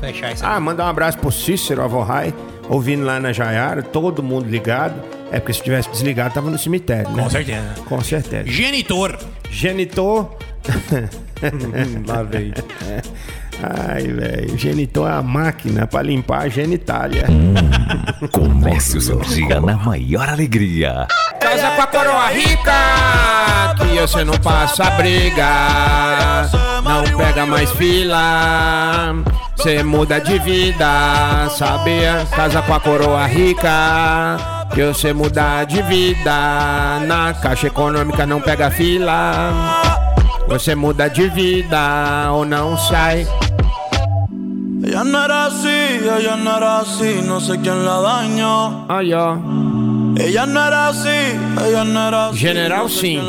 [0.00, 2.32] Fechar isso Ah, mandar um abraço pro Cícero Avorrai,
[2.68, 4.94] ouvindo lá na Jaiara, todo mundo ligado.
[5.30, 7.22] É porque se tivesse desligado, tava no cemitério, né?
[7.22, 7.74] Com certeza.
[7.86, 8.48] Com certeza.
[8.48, 9.18] Genitor.
[9.50, 10.30] Genitor.
[12.06, 12.54] Lá veio.
[13.62, 14.56] Ai, velho.
[14.58, 17.24] Genitor é a máquina pra limpar a genitália.
[18.32, 21.06] Comece o seu dia na maior alegria.
[21.48, 26.46] Casa com a coroa rica, que você não passa briga.
[26.84, 29.14] Não pega mais fila,
[29.56, 32.26] você muda de vida, sabia?
[32.36, 34.36] Casa com a coroa rica,
[34.74, 37.00] que você muda de vida.
[37.06, 39.80] Na caixa econômica não pega fila,
[40.46, 43.26] você muda de vida ou não sai.
[44.84, 48.86] Ella no era así, ella no era así, no sé quién la dañó.
[48.88, 49.36] Aí, ó.
[50.18, 50.90] Ella no era
[51.66, 52.38] ella no era así.
[52.38, 53.20] General sim,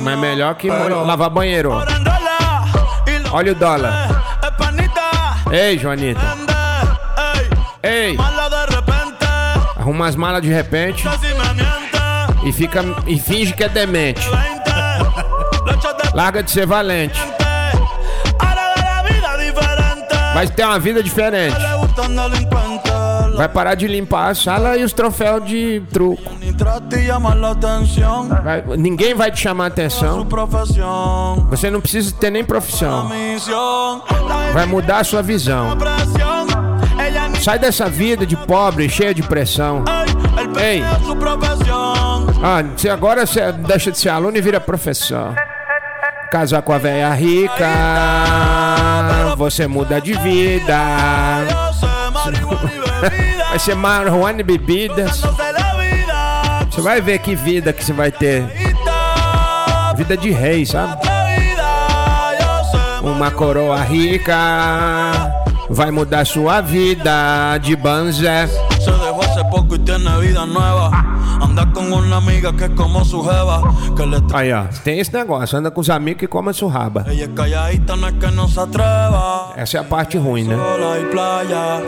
[0.00, 1.72] mas melhor que lavar banheiro.
[3.32, 4.08] Olha o dólar.
[5.50, 6.20] Ei, Joanita.
[7.82, 8.16] Ei,
[9.76, 11.04] arruma as malas de repente
[12.44, 14.20] e fica e finge que é demente.
[14.20, 14.32] 20,
[15.64, 17.20] lo echas de Larga de ser valente.
[20.34, 21.56] Vai ter uma vida diferente.
[23.36, 26.17] Vai parar de limpar a sala e os troféus de truco.
[28.42, 30.24] Vai- ninguém vai te chamar atenção.
[31.50, 33.08] Você não precisa ter nem profissão.
[34.52, 35.76] Vai mudar a sua visão.
[37.42, 39.84] Sai dessa vida de pobre, cheia de pressão.
[41.18, 42.26] Profesión.
[42.42, 45.34] Ah, se agora você deixa de ser aluno e vira professor.
[46.30, 47.66] Casar com a velha rica,
[49.36, 50.78] você muda de vida.
[53.48, 55.22] Vai ser marihuana e bebidas.
[56.78, 58.46] Você vai ver que vida que você vai ter.
[59.96, 60.96] Vida de rei, sabe?
[63.02, 65.32] Uma coroa rica
[65.68, 68.46] vai mudar sua vida de banzé.
[68.46, 71.07] Se dejó hace poco y tiene vida nueva.
[71.58, 73.62] Anda con una amiga que es como su jeva.
[73.96, 77.04] Que le tra- Aí, ó, tem esse negócio, anda com os amigos que comem surraba.
[77.08, 79.54] Ella es calladita, no es que no se atreva.
[79.56, 80.54] Essa é a parte ruim, né?
[80.56, 81.82] Sola y playa.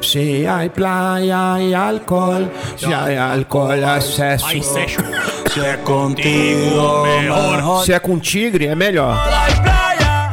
[0.00, 4.46] Se há praia e álcool, se há álcool, acesso.
[4.62, 5.04] Sérgio.
[5.52, 7.84] Si es contigo, mejor.
[7.84, 9.16] Se é com tigre, é melhor.
[9.18, 10.32] Hay playa.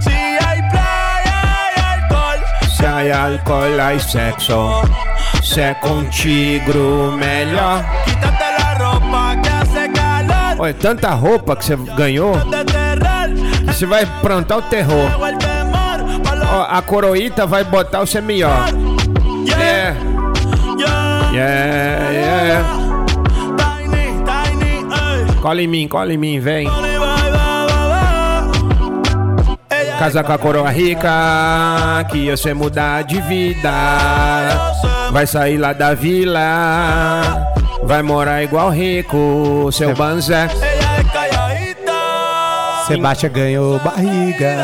[0.00, 1.40] Si hay playa
[1.74, 2.38] y alcohol.
[2.76, 4.82] Se há álcool, há sexo.
[5.42, 6.78] Se é com tigre,
[7.16, 7.84] melhor.
[10.58, 12.34] Olha, tanta roupa que você ganhou,
[13.66, 15.10] você vai plantar o terror.
[16.54, 18.66] Ó, a coroita vai botar o melhor.
[19.44, 19.96] Yeah,
[21.32, 22.10] yeah.
[22.10, 22.82] yeah.
[25.40, 26.68] Cola em mim, cola em mim, vem.
[30.02, 33.70] Casar com a coroa rica, que você mudar de vida.
[35.12, 40.48] Vai sair lá da vila, vai morar igual rico, seu banzé.
[42.88, 44.56] Sebastião ganhou barriga.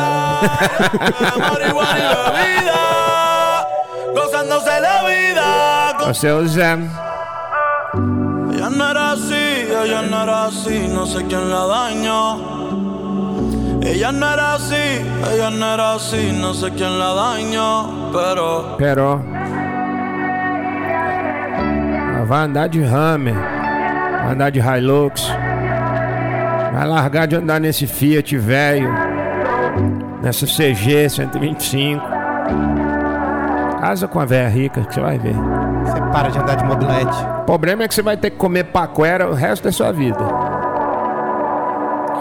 [6.08, 6.78] O seu Zé.
[8.54, 12.67] Ella no era así, ella no era así, no sé quién la dañó.
[13.88, 14.74] Ella no era así,
[15.32, 19.22] ella no era así, no sé quién la dañó, pero Pero
[22.26, 25.32] vai andar de Hammer, vai andar de Hilux,
[26.74, 28.92] vai largar de andar nesse Fiat velho,
[30.22, 32.02] nessa CG 125.
[33.80, 35.34] Casa com a velha rica que você vai ver.
[35.34, 37.16] Você para de andar de mobilete.
[37.40, 40.18] O problema é que você vai ter que comer paquera o resto da sua vida.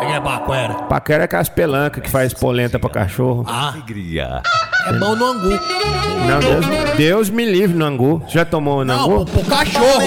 [0.08, 0.74] O que é bacuera?
[0.74, 3.43] Paquera é aquelas pelancas que faz polenta pra cachorro.
[3.46, 4.41] Ah, Alegria.
[4.88, 5.50] é bom no angu.
[5.50, 6.65] Não, Deus,
[6.96, 8.22] Deus me livre no angu.
[8.26, 9.26] Você já tomou no Não, angu?
[9.26, 10.02] pro, pro cachorro.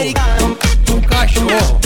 [0.86, 1.80] Pro cachorro.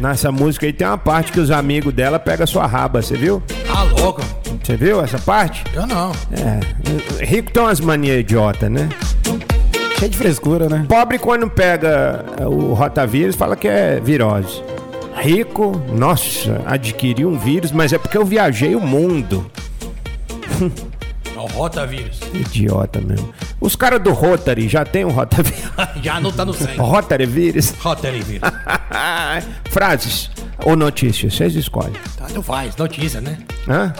[0.00, 3.42] Nessa música aí tem uma parte que os amigos dela pegam sua raba, você viu?
[3.66, 4.22] Tá louco?
[4.62, 5.64] Você viu essa parte?
[5.74, 6.12] Eu não.
[6.32, 7.24] É.
[7.24, 8.88] Rico tem umas manias idiota, né?
[9.98, 10.86] Cheio de frescura, né?
[10.88, 14.62] Pobre quando pega é, o rotavírus fala que é virose.
[15.16, 19.50] Rico, nossa, adquiriu um vírus, mas é porque eu viajei o mundo.
[21.34, 22.20] É o rotavírus.
[22.32, 23.32] Idiota mesmo.
[23.60, 25.60] Os caras do Rotary já tem um rotavírus.
[26.02, 26.76] Já não tá no sangue.
[26.78, 27.70] Rotary vírus.
[27.80, 28.40] Rotavírus.
[29.70, 30.30] Frases
[30.64, 31.92] ou notícias, vocês escolhem.
[32.16, 32.76] Tanto faz.
[32.76, 33.38] Notícia, né?
[33.68, 33.92] Hã?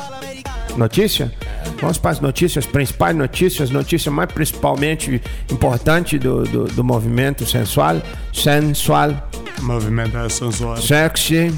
[0.77, 1.33] Notícia?
[1.81, 5.21] Vamos para as notícias, principais notícias, notícia mais principalmente
[5.51, 8.01] importante do, do, do movimento sensual,
[8.33, 9.11] sensual,
[9.63, 10.77] Movimento é sensual.
[10.77, 11.53] sexy,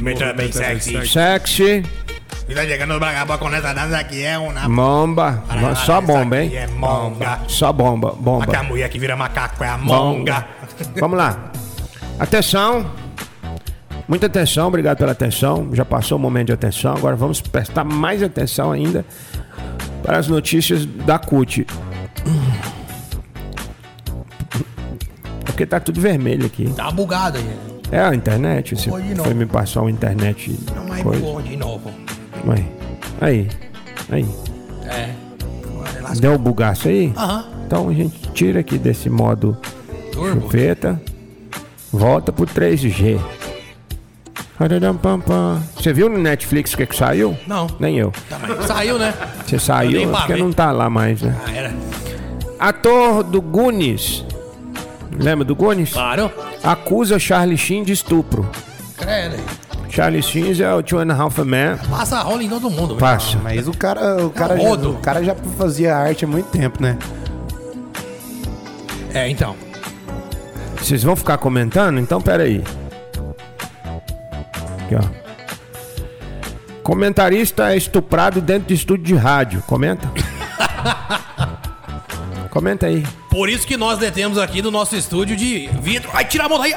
[0.00, 1.06] Muito bem sexy.
[1.06, 1.82] sexy,
[2.48, 4.68] E tá chegando pra cá com essa dança aqui é uma...
[4.68, 5.42] bomba,
[5.86, 6.54] só bomba, hein?
[6.54, 7.40] É monga.
[7.48, 8.62] Só bomba, Aqui a bomba.
[8.64, 10.46] mulher que vira macaco é a monga.
[10.98, 11.52] Vamos lá.
[12.18, 12.86] Atenção.
[14.06, 15.70] Muita atenção, obrigado pela atenção.
[15.72, 19.02] Já passou o momento de atenção, agora vamos prestar mais atenção ainda
[20.02, 21.66] para as notícias da CUT.
[25.54, 26.68] Porque tá tudo vermelho aqui.
[26.74, 27.48] Tá bugado aí.
[27.92, 28.74] É a internet?
[28.74, 30.58] Você Foi me passar uma internet.
[30.74, 31.20] Não, mas coisa.
[31.20, 31.90] bugou de novo.
[32.48, 32.66] Aí.
[33.20, 33.48] Aí.
[34.10, 34.26] Aí.
[34.86, 35.10] É.
[36.18, 37.12] Deu um bugaço aí?
[37.16, 37.44] Aham.
[37.66, 39.56] Então a gente tira aqui desse modo
[40.12, 40.40] Turbo.
[40.42, 41.00] chupeta,
[41.92, 43.20] volta pro 3G.
[44.58, 45.62] Pararam, pam, pam.
[45.76, 47.36] Você viu no Netflix o que, que saiu?
[47.46, 47.68] Não.
[47.78, 48.12] Nem eu.
[48.28, 49.14] Tá, saiu, né?
[49.46, 51.36] Você saiu pra porque não tá lá mais, né?
[51.46, 51.74] Ah, era.
[52.58, 54.24] Ator do Goonies.
[55.16, 55.92] Lembra do Goonies?
[55.92, 56.30] Claro.
[56.62, 58.48] Acusa Charlie Sheen de estupro.
[58.96, 59.36] Credo.
[59.36, 59.44] aí.
[59.88, 61.78] Charlie Sheen é o Two and a Half Man.
[61.88, 62.96] Passa a rola em todo mundo.
[62.96, 63.38] Passa.
[63.42, 66.98] Mas o cara, o cara, já, o cara já fazia arte há muito tempo, né?
[69.12, 69.54] É, então.
[70.76, 72.00] Vocês vão ficar comentando?
[72.00, 72.64] Então, pera aí.
[74.84, 75.24] Aqui, ó.
[76.82, 79.62] Comentarista é estuprado dentro de estúdio de rádio.
[79.66, 80.10] Comenta.
[82.50, 83.04] Comenta aí.
[83.34, 86.08] Por isso que nós detemos aqui do nosso estúdio de vidro.
[86.12, 86.72] Ai, tira a mão daí.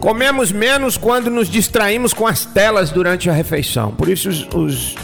[0.00, 3.92] Comemos menos quando nos distraímos com as telas durante a refeição.
[3.92, 4.94] Por isso, os, os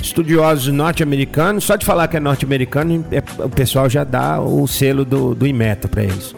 [0.00, 5.04] estudiosos norte-americanos, só de falar que é norte-americano, é- o pessoal já dá o selo
[5.04, 6.34] do, do Imeto pra eles.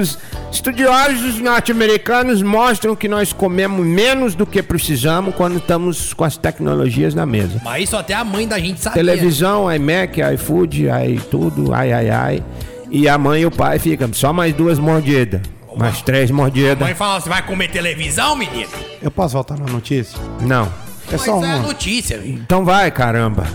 [0.00, 0.18] Os
[0.52, 7.14] estudiosos norte-americanos mostram que nós comemos menos do que precisamos quando estamos com as tecnologias
[7.14, 7.60] na mesa.
[7.64, 8.94] Mas isso até a mãe da gente sabia.
[9.02, 12.42] Televisão, iMac, iFood, aí tudo, ai, ai, ai.
[12.90, 15.40] E a mãe e o pai ficam só mais duas mordidas.
[15.76, 16.78] Mais três A mordidas.
[16.80, 18.68] mãe fala, você vai comer televisão, menino?
[19.00, 20.18] Eu posso voltar na notícia?
[20.40, 20.64] Não.
[21.12, 21.62] É só Mas é uma.
[21.62, 22.20] notícia.
[22.24, 23.46] Então vai, caramba.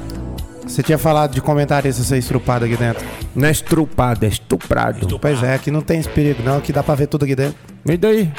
[0.67, 3.05] Você tinha falado de comentarista ser estrupado aqui dentro.
[3.35, 5.19] Não é estrupado, é estuprado.
[5.19, 7.55] Pois é, aqui não tem esse perigo, não, que dá pra ver tudo aqui dentro.
[7.85, 8.31] E daí?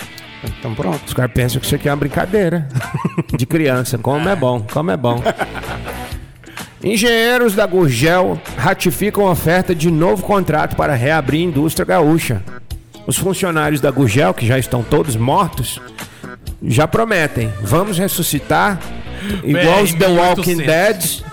[0.44, 1.00] Então pronto.
[1.06, 2.68] Os caras pensam que isso aqui é uma brincadeira.
[3.36, 3.96] De criança.
[3.98, 5.22] Como é bom, como é bom.
[6.82, 12.42] Engenheiros da Gurgel ratificam oferta de novo contrato para reabrir a indústria gaúcha.
[13.06, 15.80] Os funcionários da Gurgel, que já estão todos mortos,
[16.62, 17.52] já prometem.
[17.62, 18.78] Vamos ressuscitar,
[19.42, 20.66] igual os The Walking 1800.
[20.66, 21.24] Dead,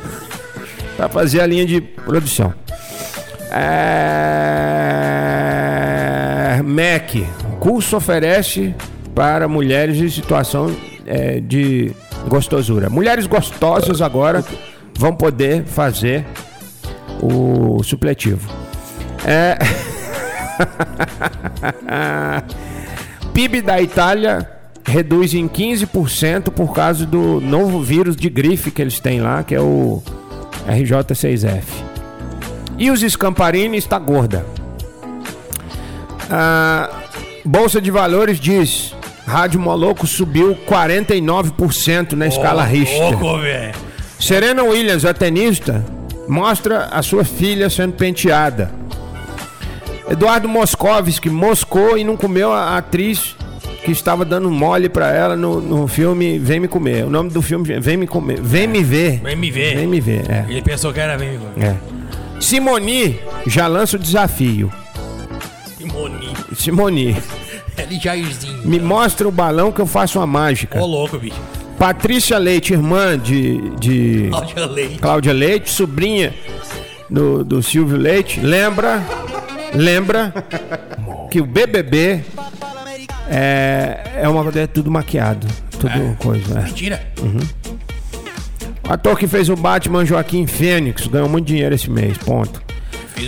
[0.95, 2.53] para fazer a linha de produção.
[3.51, 4.13] É...
[6.63, 7.27] MEC.
[7.59, 8.73] Curso oferece
[9.13, 10.75] para mulheres em situação
[11.05, 11.91] é, de
[12.27, 12.89] gostosura.
[12.89, 14.43] Mulheres gostosas agora
[14.97, 16.25] vão poder fazer
[17.21, 18.49] o supletivo.
[19.25, 19.57] É...
[23.33, 24.49] PIB da Itália
[24.85, 29.55] reduz em 15% por causa do novo vírus de grife que eles têm lá, que
[29.55, 30.03] é o
[30.67, 31.63] RJ6F.
[32.77, 34.45] E os Scamparini está gorda.
[36.29, 36.89] A
[37.45, 38.95] Bolsa de Valores diz:
[39.25, 43.19] Rádio Moloco subiu 49% na escala Richter.
[43.19, 43.39] Louco.
[44.19, 45.83] Serena Williams, a tenista,
[46.27, 48.71] mostra a sua filha sendo penteada.
[50.09, 53.35] Eduardo Moscovski moscou e não comeu a atriz
[53.83, 57.05] que estava dando mole pra ela no, no filme Vem Me Comer.
[57.05, 58.39] O nome do filme é Vem Me Comer.
[58.41, 59.19] Vem Me Ver.
[59.21, 59.75] Vem me ver.
[59.75, 60.45] Vem Me Ver, é.
[60.49, 61.39] Ele pensou que era bem.
[61.57, 61.75] É.
[62.39, 64.71] Simoni já lança o desafio.
[65.77, 66.29] Simoni.
[66.55, 67.17] Simoni,
[67.77, 68.61] Ele Jairzinho.
[68.67, 70.79] me mostra o balão que eu faço uma mágica.
[70.81, 71.39] Ô, louco, bicho.
[71.77, 74.99] Patrícia Leite, irmã de, de Cláudia Leite.
[74.99, 76.33] Cláudia Leite, sobrinha
[77.09, 79.03] do, do Silvio Leite, lembra,
[79.73, 80.33] lembra
[81.29, 82.23] que o BBB
[83.29, 86.59] é, é uma é tudo maquiado, tudo coisa.
[86.59, 86.63] é.
[86.63, 87.01] Mentira.
[88.87, 92.61] O ator que fez o Batman, Joaquim Fênix, ganhou muito dinheiro esse mês, ponto.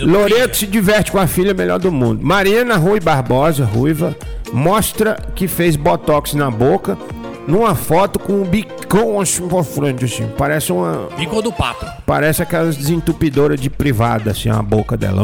[0.02, 2.22] Loreto se diverte com a filha melhor do mundo.
[2.22, 4.14] Mariana Rui Barbosa, ruiva,
[4.52, 6.98] mostra que fez botox na boca
[7.46, 10.28] numa foto com o bicão assim pra frente, assim.
[10.36, 11.08] Parece uma.
[11.16, 11.86] Ficou do pato.
[12.04, 15.22] Parece aquelas desentupidoras de privada, assim, a boca dela.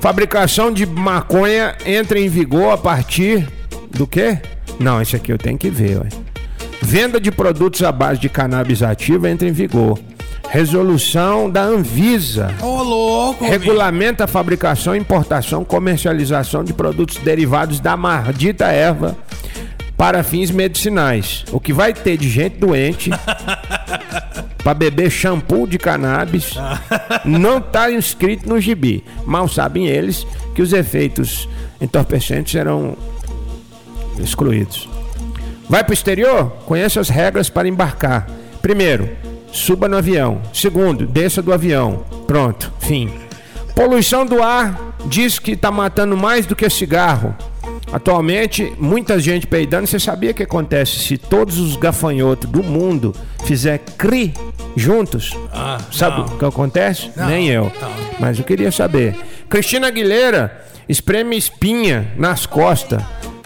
[0.00, 3.46] Fabricação de maconha entra em vigor a partir
[3.90, 4.38] do quê?
[4.78, 6.08] Não, esse aqui eu tenho que ver, ué.
[6.80, 9.98] Venda de produtos à base de cannabis ativa entra em vigor.
[10.48, 18.66] Resolução da Anvisa Ô, louco, regulamenta a fabricação, importação, comercialização de produtos derivados da maldita
[18.66, 19.16] erva
[19.98, 21.44] para fins medicinais.
[21.52, 23.10] O que vai ter de gente doente
[24.62, 26.54] para beber shampoo de cannabis
[27.24, 29.04] não está inscrito no gibi.
[29.24, 31.48] Mal sabem eles que os efeitos
[31.80, 32.96] entorpecentes serão
[34.18, 34.88] excluídos.
[35.68, 36.50] Vai para o exterior?
[36.66, 38.26] Conheça as regras para embarcar.
[38.60, 39.08] Primeiro,
[39.52, 40.40] suba no avião.
[40.52, 42.04] Segundo, desça do avião.
[42.26, 43.10] Pronto, fim.
[43.74, 47.34] Poluição do ar diz que está matando mais do que cigarro.
[47.92, 49.86] Atualmente, muita gente peidando.
[49.86, 54.34] Você sabia o que acontece se todos os gafanhotos do mundo fizer cri
[54.76, 55.36] juntos?
[55.52, 56.26] Ah, Sabe não.
[56.26, 57.10] o que acontece?
[57.16, 57.70] Não, Nem eu.
[57.80, 57.90] não.
[58.18, 59.16] Mas eu queria saber.
[59.48, 63.02] Cristina Aguilera espreme espinha nas costas.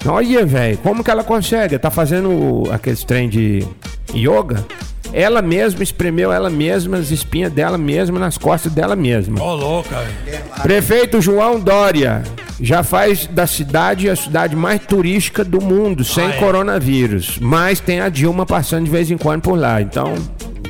[0.06, 1.78] Olha, velho, como que ela consegue?
[1.78, 3.66] Tá fazendo aqueles trem de
[4.14, 4.64] yoga?
[5.12, 9.40] Ela mesma espremeu ela mesma as espinhas dela mesma nas costas dela mesma.
[9.42, 10.42] Ô, louco, velho.
[10.62, 12.22] Prefeito João Dória
[12.60, 16.38] já faz da cidade a cidade mais turística do mundo, sem Ah, é?
[16.38, 17.38] coronavírus.
[17.40, 19.80] Mas tem a Dilma passando de vez em quando por lá.
[19.80, 20.14] Então,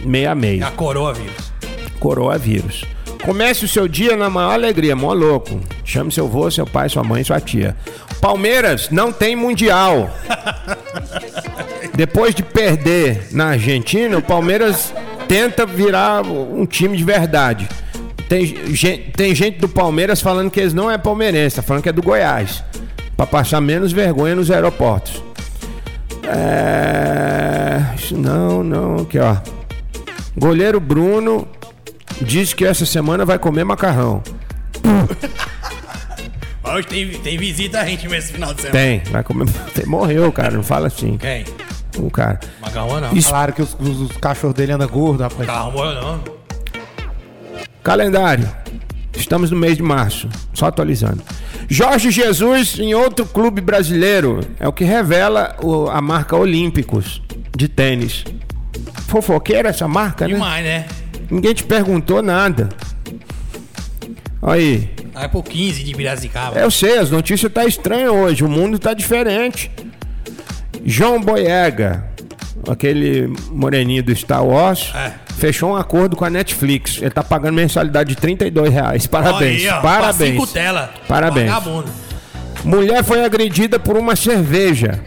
[0.05, 0.67] meia a meia.
[0.67, 1.53] A coroa vírus.
[1.99, 2.85] Coroa vírus.
[3.25, 5.59] Comece o seu dia na maior alegria, mó louco.
[5.83, 7.75] Chame seu avô, seu pai, sua mãe, sua tia.
[8.21, 10.11] Palmeiras não tem mundial.
[11.95, 14.93] Depois de perder na Argentina, o Palmeiras
[15.27, 17.69] tenta virar um time de verdade.
[18.29, 18.45] Tem
[18.75, 21.93] gente, tem gente do Palmeiras falando que eles não é palmeirense, tá falando que é
[21.93, 22.63] do Goiás.
[23.17, 25.23] Pra passar menos vergonha nos aeroportos.
[26.25, 27.81] É.
[28.11, 29.37] Não, não, aqui ó.
[30.37, 31.47] Goleiro Bruno
[32.21, 34.23] diz que essa semana vai comer macarrão.
[36.65, 38.79] Hoje tem, tem visita a gente nesse final de semana.
[38.79, 39.47] Tem, vai comer.
[39.87, 41.17] Morreu, cara, não fala assim.
[41.19, 41.45] Quem?
[41.99, 42.41] O cara.
[42.61, 43.13] Macarrão não.
[43.13, 45.47] Isso- Falaram que os, os- os cachorros dele andam gordos, rapaz.
[45.47, 46.25] Carro morreu não.
[47.83, 48.51] Calendário.
[49.17, 50.29] Estamos no mês de março.
[50.55, 51.23] Só atualizando.
[51.69, 54.41] Jorge Jesus em outro clube brasileiro.
[54.59, 57.23] É o que revela o- a marca Olímpicos
[57.57, 58.25] de tênis.
[59.15, 60.35] Fofoqueira essa marca, né?
[60.35, 60.87] Demais, né?
[61.31, 62.69] Ninguém te perguntou nada.
[64.43, 64.91] Aí.
[65.15, 66.59] Aí pro 15 de Piracicaba.
[66.59, 68.43] Eu sei, as notícias tá estranhas hoje.
[68.43, 69.71] O mundo tá diferente.
[70.85, 72.05] João Boyega,
[72.69, 75.13] aquele moreninho do Star Wars, É.
[75.37, 76.99] fechou um acordo com a Netflix.
[77.01, 79.07] Ele tá pagando mensalidade de 32 reais.
[79.07, 79.63] Parabéns.
[79.63, 80.33] Aí, ó, parabéns.
[80.33, 80.93] Cinco tela.
[81.07, 81.49] Parabéns.
[81.51, 81.89] Vagabundo.
[82.65, 84.99] Mulher foi agredida por uma cerveja.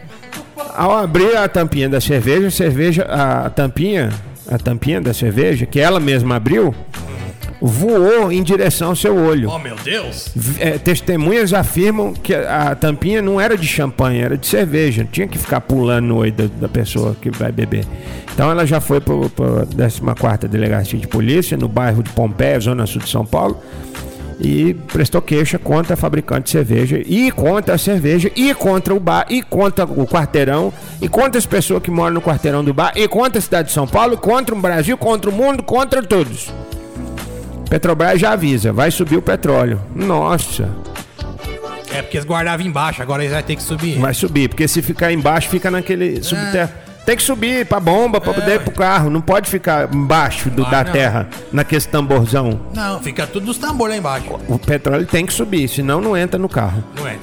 [0.75, 4.09] Ao abrir a tampinha da cerveja, a cerveja, a tampinha,
[4.47, 6.73] a tampinha da cerveja, que ela mesma abriu,
[7.61, 9.49] voou em direção ao seu olho.
[9.49, 10.29] Oh, meu Deus.
[10.59, 15.07] É, testemunhas afirmam que a, a tampinha não era de champanhe, era de cerveja.
[15.11, 17.85] Tinha que ficar pulando no olho da, da pessoa que vai beber.
[18.33, 22.85] Então ela já foi para a 14 Delegacia de Polícia, no bairro de Pompeia, zona
[22.85, 23.59] sul de São Paulo,
[24.39, 28.99] e prestou queixa contra a fabricante de cerveja, e contra a cerveja, e contra o
[28.99, 30.71] bar, e contra o quarteirão,
[31.01, 33.73] e contra as pessoas que moram no quarteirão do bar, e contra a cidade de
[33.73, 36.51] São Paulo, contra o Brasil, contra o mundo, contra todos.
[37.69, 39.81] Petrobras já avisa, vai subir o petróleo.
[39.95, 40.69] Nossa,
[41.93, 43.97] É porque eles guardavam embaixo, agora eles vão ter que subir.
[43.99, 46.86] vai subir, porque se ficar embaixo, fica naquele subterrâneo.
[47.07, 49.09] Tem que subir pra bomba, pra poder ir pro carro.
[49.09, 50.91] Não pode ficar embaixo do, Vai da não.
[50.91, 52.59] terra, naquele tamborzão.
[52.73, 54.37] Não, fica tudo dos tambores lá embaixo.
[54.49, 56.83] O petróleo tem que subir, senão não entra no carro.
[56.97, 57.15] Não é?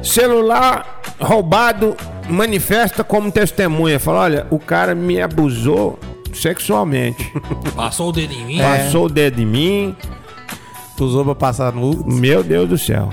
[0.00, 1.96] Celular roubado
[2.28, 3.98] manifesta como testemunha.
[3.98, 5.98] Fala, olha, o cara me abusou
[6.32, 7.28] sexualmente.
[7.74, 8.58] Passou o dedo em mim.
[8.58, 9.96] Passou o dedo em mim.
[11.00, 12.06] Usou pra passar no.
[12.06, 13.10] Meu Deus do céu.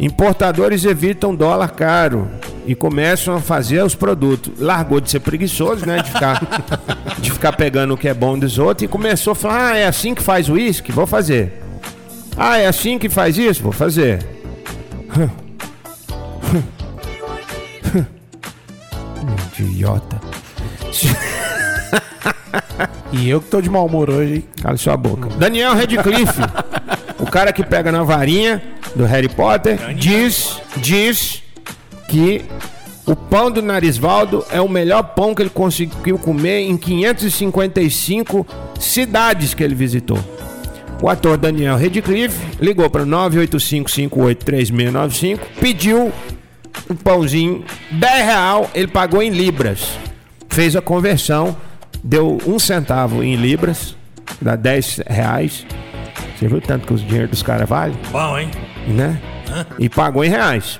[0.00, 2.28] Importadores evitam dólar caro
[2.66, 4.52] e começam a fazer os produtos.
[4.58, 6.02] Largou de ser preguiçoso, né?
[6.02, 6.40] De ficar,
[7.20, 9.86] de ficar pegando o que é bom dos outros e começou a falar: ah, é
[9.86, 10.92] assim que faz o uísque?
[10.92, 11.62] Vou fazer.
[12.36, 13.62] Ah, é assim que faz isso?
[13.62, 14.26] Vou fazer.
[19.58, 20.20] Idiota.
[23.12, 24.44] E eu que tô de mau humor hoje, hein?
[24.60, 25.28] Cala sua boca.
[25.38, 26.40] Daniel Radcliffe,
[27.18, 28.60] o cara que pega na varinha
[28.96, 31.43] do Harry Potter, diz, diz
[32.14, 32.44] que
[33.04, 38.46] o pão do Narisvaldo é o melhor pão que ele conseguiu comer em 555
[38.78, 40.20] cidades que ele visitou.
[41.02, 46.12] O ator Daniel Radcliffe ligou para 985583695, pediu
[46.88, 49.98] um pãozinho 10 real, ele pagou em libras.
[50.48, 51.56] Fez a conversão,
[52.02, 53.96] deu um centavo em libras,
[54.40, 55.66] dá 10 reais.
[56.38, 57.96] Você viu tanto que o dinheiro dos caras vale?
[58.12, 58.52] Bom, hein?
[58.86, 59.20] né?
[59.80, 60.78] E pagou em reais.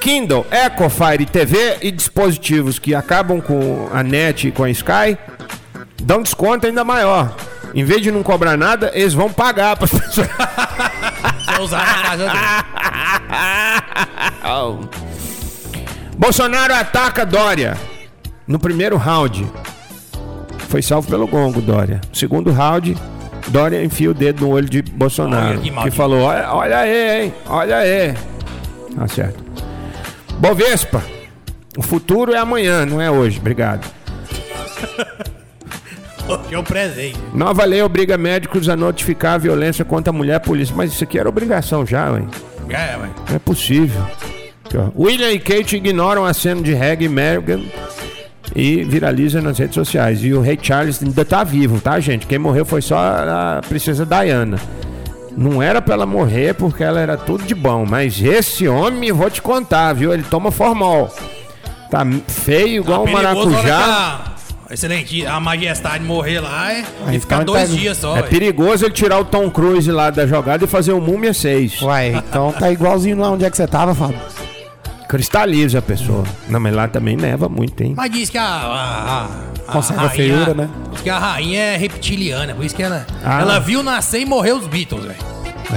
[0.00, 5.18] Kindle, Echo, Fire TV e dispositivos que acabam com a net e com a Sky
[6.02, 7.34] dão desconto ainda maior.
[7.74, 10.28] Em vez de não cobrar nada, eles vão pagar para pessoas.
[11.44, 12.38] Só usar na casa dele.
[16.16, 17.76] Bolsonaro ataca Dória
[18.46, 19.46] no primeiro round.
[20.68, 22.00] Foi salvo pelo gongo, Dória.
[22.12, 22.96] Segundo round,
[23.48, 25.58] Dória enfia o dedo no olho de Bolsonaro.
[25.58, 27.34] Olha que que, falou: olha, olha aí, hein?
[27.46, 28.14] Olha aí.
[28.96, 29.47] Tá certo.
[30.38, 31.02] Bovespa.
[31.76, 33.38] O futuro é amanhã, não é hoje.
[33.38, 33.86] Obrigado.
[36.28, 37.18] Hoje é um presente.
[37.32, 40.74] Nova lei obriga médicos a notificar a violência contra a mulher à polícia.
[40.76, 42.22] Mas isso aqui era obrigação já, ué.
[42.68, 43.08] É, ué.
[43.28, 44.02] Não é possível.
[44.02, 44.52] Aqui.
[44.94, 47.62] William e Kate ignoram a cena de Reg e Meghan
[48.54, 50.22] e viraliza nas redes sociais.
[50.22, 52.26] E o Rei Charles ainda tá vivo, tá, gente?
[52.26, 54.58] Quem morreu foi só a princesa Diana.
[55.40, 59.30] Não era pra ela morrer porque ela era tudo de bom, mas esse homem, vou
[59.30, 60.12] te contar, viu?
[60.12, 61.08] Ele toma formol.
[61.90, 64.24] Tá feio igual um Perigoso na hora que maracujá.
[64.34, 64.38] a-
[64.74, 65.24] Excelente.
[65.24, 68.16] A majestade morrer lá é, Aí e ficar então dois tá- dias só.
[68.18, 68.26] É ué.
[68.26, 71.80] perigoso ele tirar o Tom Cruise lá da jogada e fazer o Múmia 6.
[71.80, 74.18] Uai, então tá igualzinho lá onde é que você tava, Fábio.
[75.08, 76.22] Cristaliza a pessoa.
[76.50, 77.94] Não, mas lá também neva muito, hein?
[77.96, 79.28] Mas diz que a, a, a
[79.72, 80.68] Conserva a feiura, né?
[80.92, 83.06] Diz que a rainha é reptiliana, por isso que ela.
[83.22, 83.40] Ah.
[83.40, 85.18] Ela viu nascer e morreu os Beatles, velho.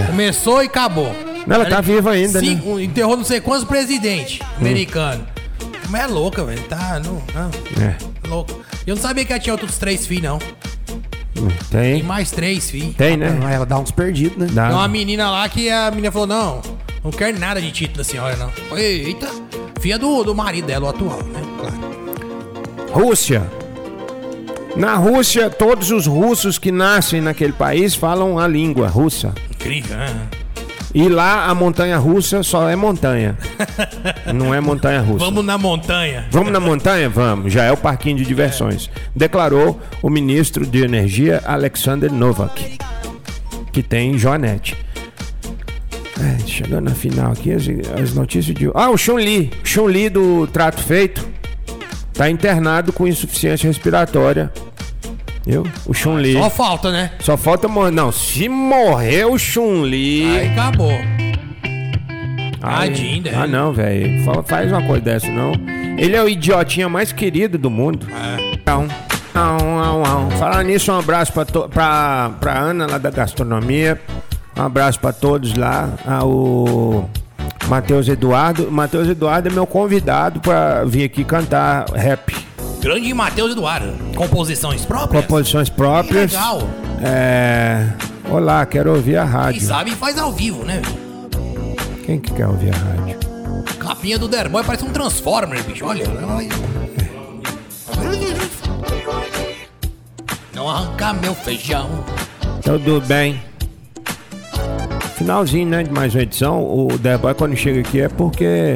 [0.08, 1.14] Começou e acabou.
[1.46, 2.62] Não, ela tá viva ainda, né?
[2.82, 5.26] Enterrou não sei quantos presidentes americanos.
[5.90, 6.62] Mas é louca, velho.
[6.64, 7.02] Tá.
[7.04, 7.84] Não, não.
[7.84, 7.98] É.
[8.28, 8.54] Louca.
[8.88, 10.40] Eu não sabia que ela tinha outros três filhos, não.
[11.70, 11.96] Tem.
[11.96, 12.96] Tem mais três filhos.
[12.96, 13.38] Tem, né?
[13.44, 14.48] Ah, Ela dá uns perdidos, né?
[14.52, 14.68] Dá.
[14.68, 16.62] Tem uma menina lá que a menina falou: não,
[17.04, 18.78] não quero nada de título da senhora, não.
[18.78, 19.28] Eita,
[19.80, 21.42] filha do, do marido dela, o atual, né?
[21.60, 23.06] Claro.
[23.08, 23.44] Rússia.
[24.76, 29.34] Na Rússia, todos os russos que nascem naquele país falam a língua russa.
[29.52, 30.28] Incrível, né?
[30.94, 33.38] E lá a montanha russa só é montanha.
[34.34, 35.26] Não é montanha russa.
[35.26, 36.26] Vamos na montanha.
[36.32, 37.10] Vamos na montanha?
[37.10, 37.54] Vamos.
[37.54, 38.90] Já é o parquinho de diversões.
[39.16, 42.78] Declarou o ministro de Energia Alexander Novak,
[43.72, 44.76] que tem Joanete.
[46.20, 47.64] É, chegando na final aqui, as,
[48.00, 48.70] as notícias de.
[48.74, 49.50] Ah, o Chun-Li.
[49.64, 51.26] Chun-Li do Trato Feito.
[52.22, 54.52] Tá internado com insuficiência respiratória.
[55.44, 55.66] Viu?
[55.88, 56.34] O Chun-Li.
[56.34, 57.12] Só falta, né?
[57.20, 57.90] Só falta morrer.
[57.90, 60.28] Não, se morrer o Chun-Li.
[60.38, 60.92] Aí acabou.
[62.60, 63.32] Tadinho, né?
[63.34, 64.24] Ah, não, velho.
[64.24, 65.54] Fa- Faz uma coisa dessa, não.
[65.98, 68.06] Ele é o idiotinha mais querido do mundo.
[68.12, 68.60] É.
[68.68, 68.88] Não.
[69.34, 70.32] Não, não, não.
[70.38, 74.00] Falar nisso, um abraço pra, to- pra, pra Ana lá da gastronomia.
[74.56, 75.90] Um abraço pra todos lá.
[76.06, 77.10] Ah, o
[77.68, 78.72] Matheus Eduardo.
[78.72, 82.36] Matheus Eduardo é meu convidado pra vir aqui cantar rap.
[82.82, 83.94] Grande Matheus Eduardo.
[84.16, 85.24] Composições próprias?
[85.24, 86.32] Composições próprias.
[86.32, 86.62] Legal.
[87.04, 87.88] É.
[88.30, 89.62] Olá, quero ouvir a Quem rádio.
[89.62, 90.82] sabe faz ao vivo, né?
[92.06, 93.20] Quem que quer ouvir a rádio?
[93.80, 95.86] Capinha do Derboy parece um Transformer, bicho.
[95.86, 96.06] Olha.
[100.54, 102.04] Não arrancar meu feijão.
[102.64, 103.42] Tudo bem.
[105.22, 106.64] Finalzinho, né, de mais uma edição.
[106.64, 108.76] O The Boy quando chega aqui é porque.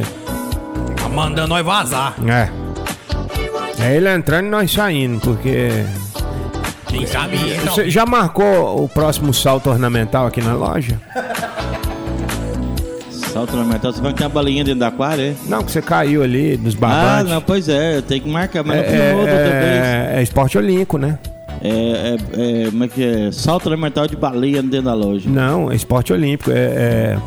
[0.95, 2.13] Tá mandando nós vazar.
[2.27, 2.49] É.
[3.83, 5.69] É ele entrando e nós saindo, porque.
[6.87, 7.35] Quem sabe
[7.65, 11.01] Você já marcou o próximo salto ornamental aqui na loja?
[13.33, 15.33] Salto ornamental, você vai ter uma balinha dentro da aquário, é?
[15.47, 17.33] Não, que você caiu ali dos Ah, barbantes.
[17.33, 19.49] não, pois é, eu tenho que marcar, mas é, não tem outra também.
[19.57, 21.17] é, é esporte olímpico, né?
[21.65, 23.31] É, é, é, como é que é?
[23.31, 25.29] Salto ornamental de baleia dentro da loja.
[25.29, 26.51] Não, é esporte olímpico.
[26.51, 27.17] É, é-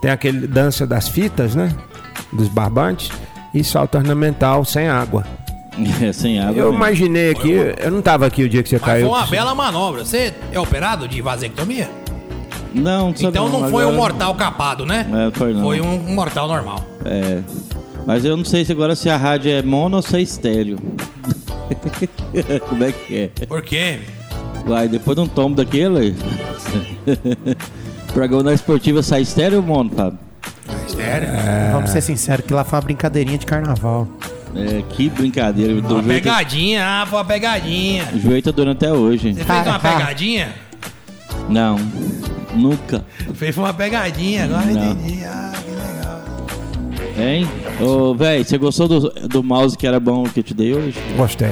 [0.00, 1.74] Tem aquele dança das fitas, né?
[2.32, 3.10] Dos barbantes.
[3.52, 5.24] E salto ornamental sem água.
[6.02, 6.54] É, sem água.
[6.56, 6.76] Eu mesmo.
[6.76, 9.08] imaginei aqui, eu não tava aqui o dia que você Mas foi caiu.
[9.08, 10.04] uma bela manobra.
[10.04, 11.88] Você é operado de vasectomia?
[12.74, 15.06] Não, não Então não foi agora- um mortal capado, né?
[15.28, 15.62] É, foi não.
[15.62, 16.84] Foi um um mortal normal.
[17.04, 17.40] É.
[18.06, 20.78] Mas eu não sei se agora se a rádio é mono ou se é estéreo.
[22.68, 23.46] Como é que é?
[23.46, 24.00] Por quê?
[24.66, 26.14] Vai, depois de um tombo daquele.
[28.12, 30.18] Programa na esportiva sai estéreo, mano, Fábio.
[30.88, 31.28] Sério?
[31.72, 34.06] Vamos ser sinceros, que lá foi uma brincadeirinha de carnaval.
[34.54, 35.74] É, que brincadeira.
[35.80, 38.08] Do Uma tá- pegadinha, ah, foi uma pegadinha.
[38.12, 39.32] o joelho tá doendo até hoje.
[39.32, 40.52] Você fez uma pegadinha?
[41.48, 41.76] Não,
[42.54, 43.04] nunca.
[43.34, 44.92] Fez uma pegadinha, agora Não.
[44.92, 45.24] entendi.
[45.24, 45.52] Ah.
[47.20, 47.46] Hein?
[47.80, 50.98] Ô, velho, você gostou do, do mouse que era bom que eu te dei hoje?
[51.16, 51.50] Gostei.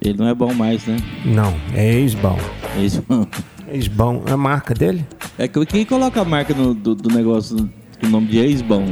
[0.00, 0.96] Ele não é bom mais, né?
[1.24, 2.38] Não, é ex-bom.
[2.76, 3.04] É isso.
[3.72, 5.04] Ex-bom, é a marca dele?
[5.38, 7.56] É que quem coloca a marca no- do, do negócio
[8.00, 8.84] com o nome de ex-bom?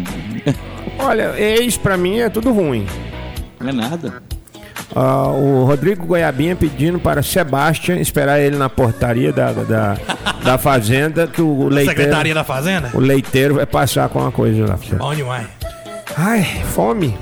[0.99, 2.87] Olha, ex pra mim é tudo ruim.
[3.61, 4.23] Não é nada.
[4.95, 9.97] Ah, o Rodrigo Goiabinha pedindo para Sebastian esperar ele na portaria da, da,
[10.43, 12.91] da fazenda que o leiteiro, Secretaria da Fazenda?
[12.95, 14.77] o leiteiro vai passar com uma coisa lá.
[14.77, 14.97] pra você.
[14.97, 15.47] Bom demais.
[16.17, 16.43] Ai,
[16.75, 17.17] fome.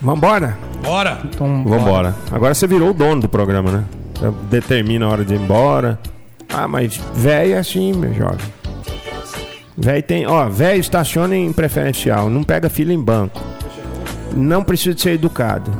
[0.00, 0.56] Vambora?
[0.82, 1.18] Bora.
[1.24, 2.14] Então, Vambora.
[2.30, 3.84] Agora você virou o dono do programa, né?
[4.14, 5.98] Você determina a hora de ir embora.
[6.48, 8.46] Ah, mas velho é assim, meu jovem.
[9.76, 10.26] Velho tem.
[10.26, 12.28] Ó, velho estaciona em preferencial.
[12.28, 13.40] Não pega fila em banco.
[14.36, 15.70] Não precisa de ser educado.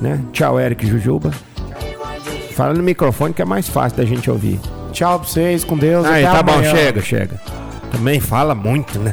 [0.00, 0.20] Né?
[0.32, 1.30] Tchau, Eric Jujuba.
[2.56, 4.58] Fala no microfone que é mais fácil da gente ouvir.
[4.92, 6.04] Tchau pra vocês, com Deus.
[6.04, 6.70] Aí, até tá bom, amanhã.
[6.74, 7.40] chega, chega.
[7.90, 9.12] Também fala muito, né?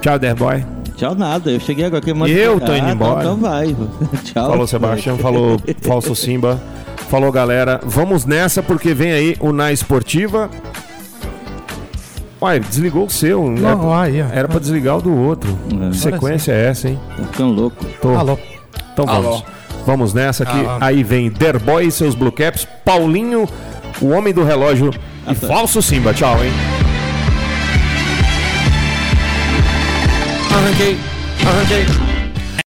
[0.00, 0.64] Tchau, Derboy.
[1.02, 1.50] Tchau, nada.
[1.50, 3.20] Eu cheguei agora que manda- Eu tô indo Ah, embora.
[3.22, 3.74] Então, então vai.
[4.22, 4.50] Tchau.
[4.50, 6.62] Falou Sebastião, falou Falso Simba.
[7.08, 10.48] Falou galera, vamos nessa porque vem aí o Na Esportiva.
[12.40, 13.44] Uai, desligou o seu.
[13.50, 14.26] era, Não, aí, ó.
[14.32, 15.58] era pra desligar o do outro.
[15.86, 15.90] É.
[15.90, 17.00] Que sequência é essa, hein?
[17.16, 17.84] Tá ficando louco.
[18.00, 18.10] Tô.
[18.16, 18.38] Alô.
[18.92, 19.44] Então vamos.
[19.84, 20.56] Vamos nessa aqui.
[20.56, 20.78] Alô.
[20.80, 23.48] Aí vem Derboy e seus Blue Caps, Paulinho,
[24.00, 24.90] o homem do relógio
[25.28, 26.14] e Falso Simba.
[26.14, 26.52] Tchau, hein?
[30.62, 30.96] Hurricane,
[31.40, 32.11] hurricane.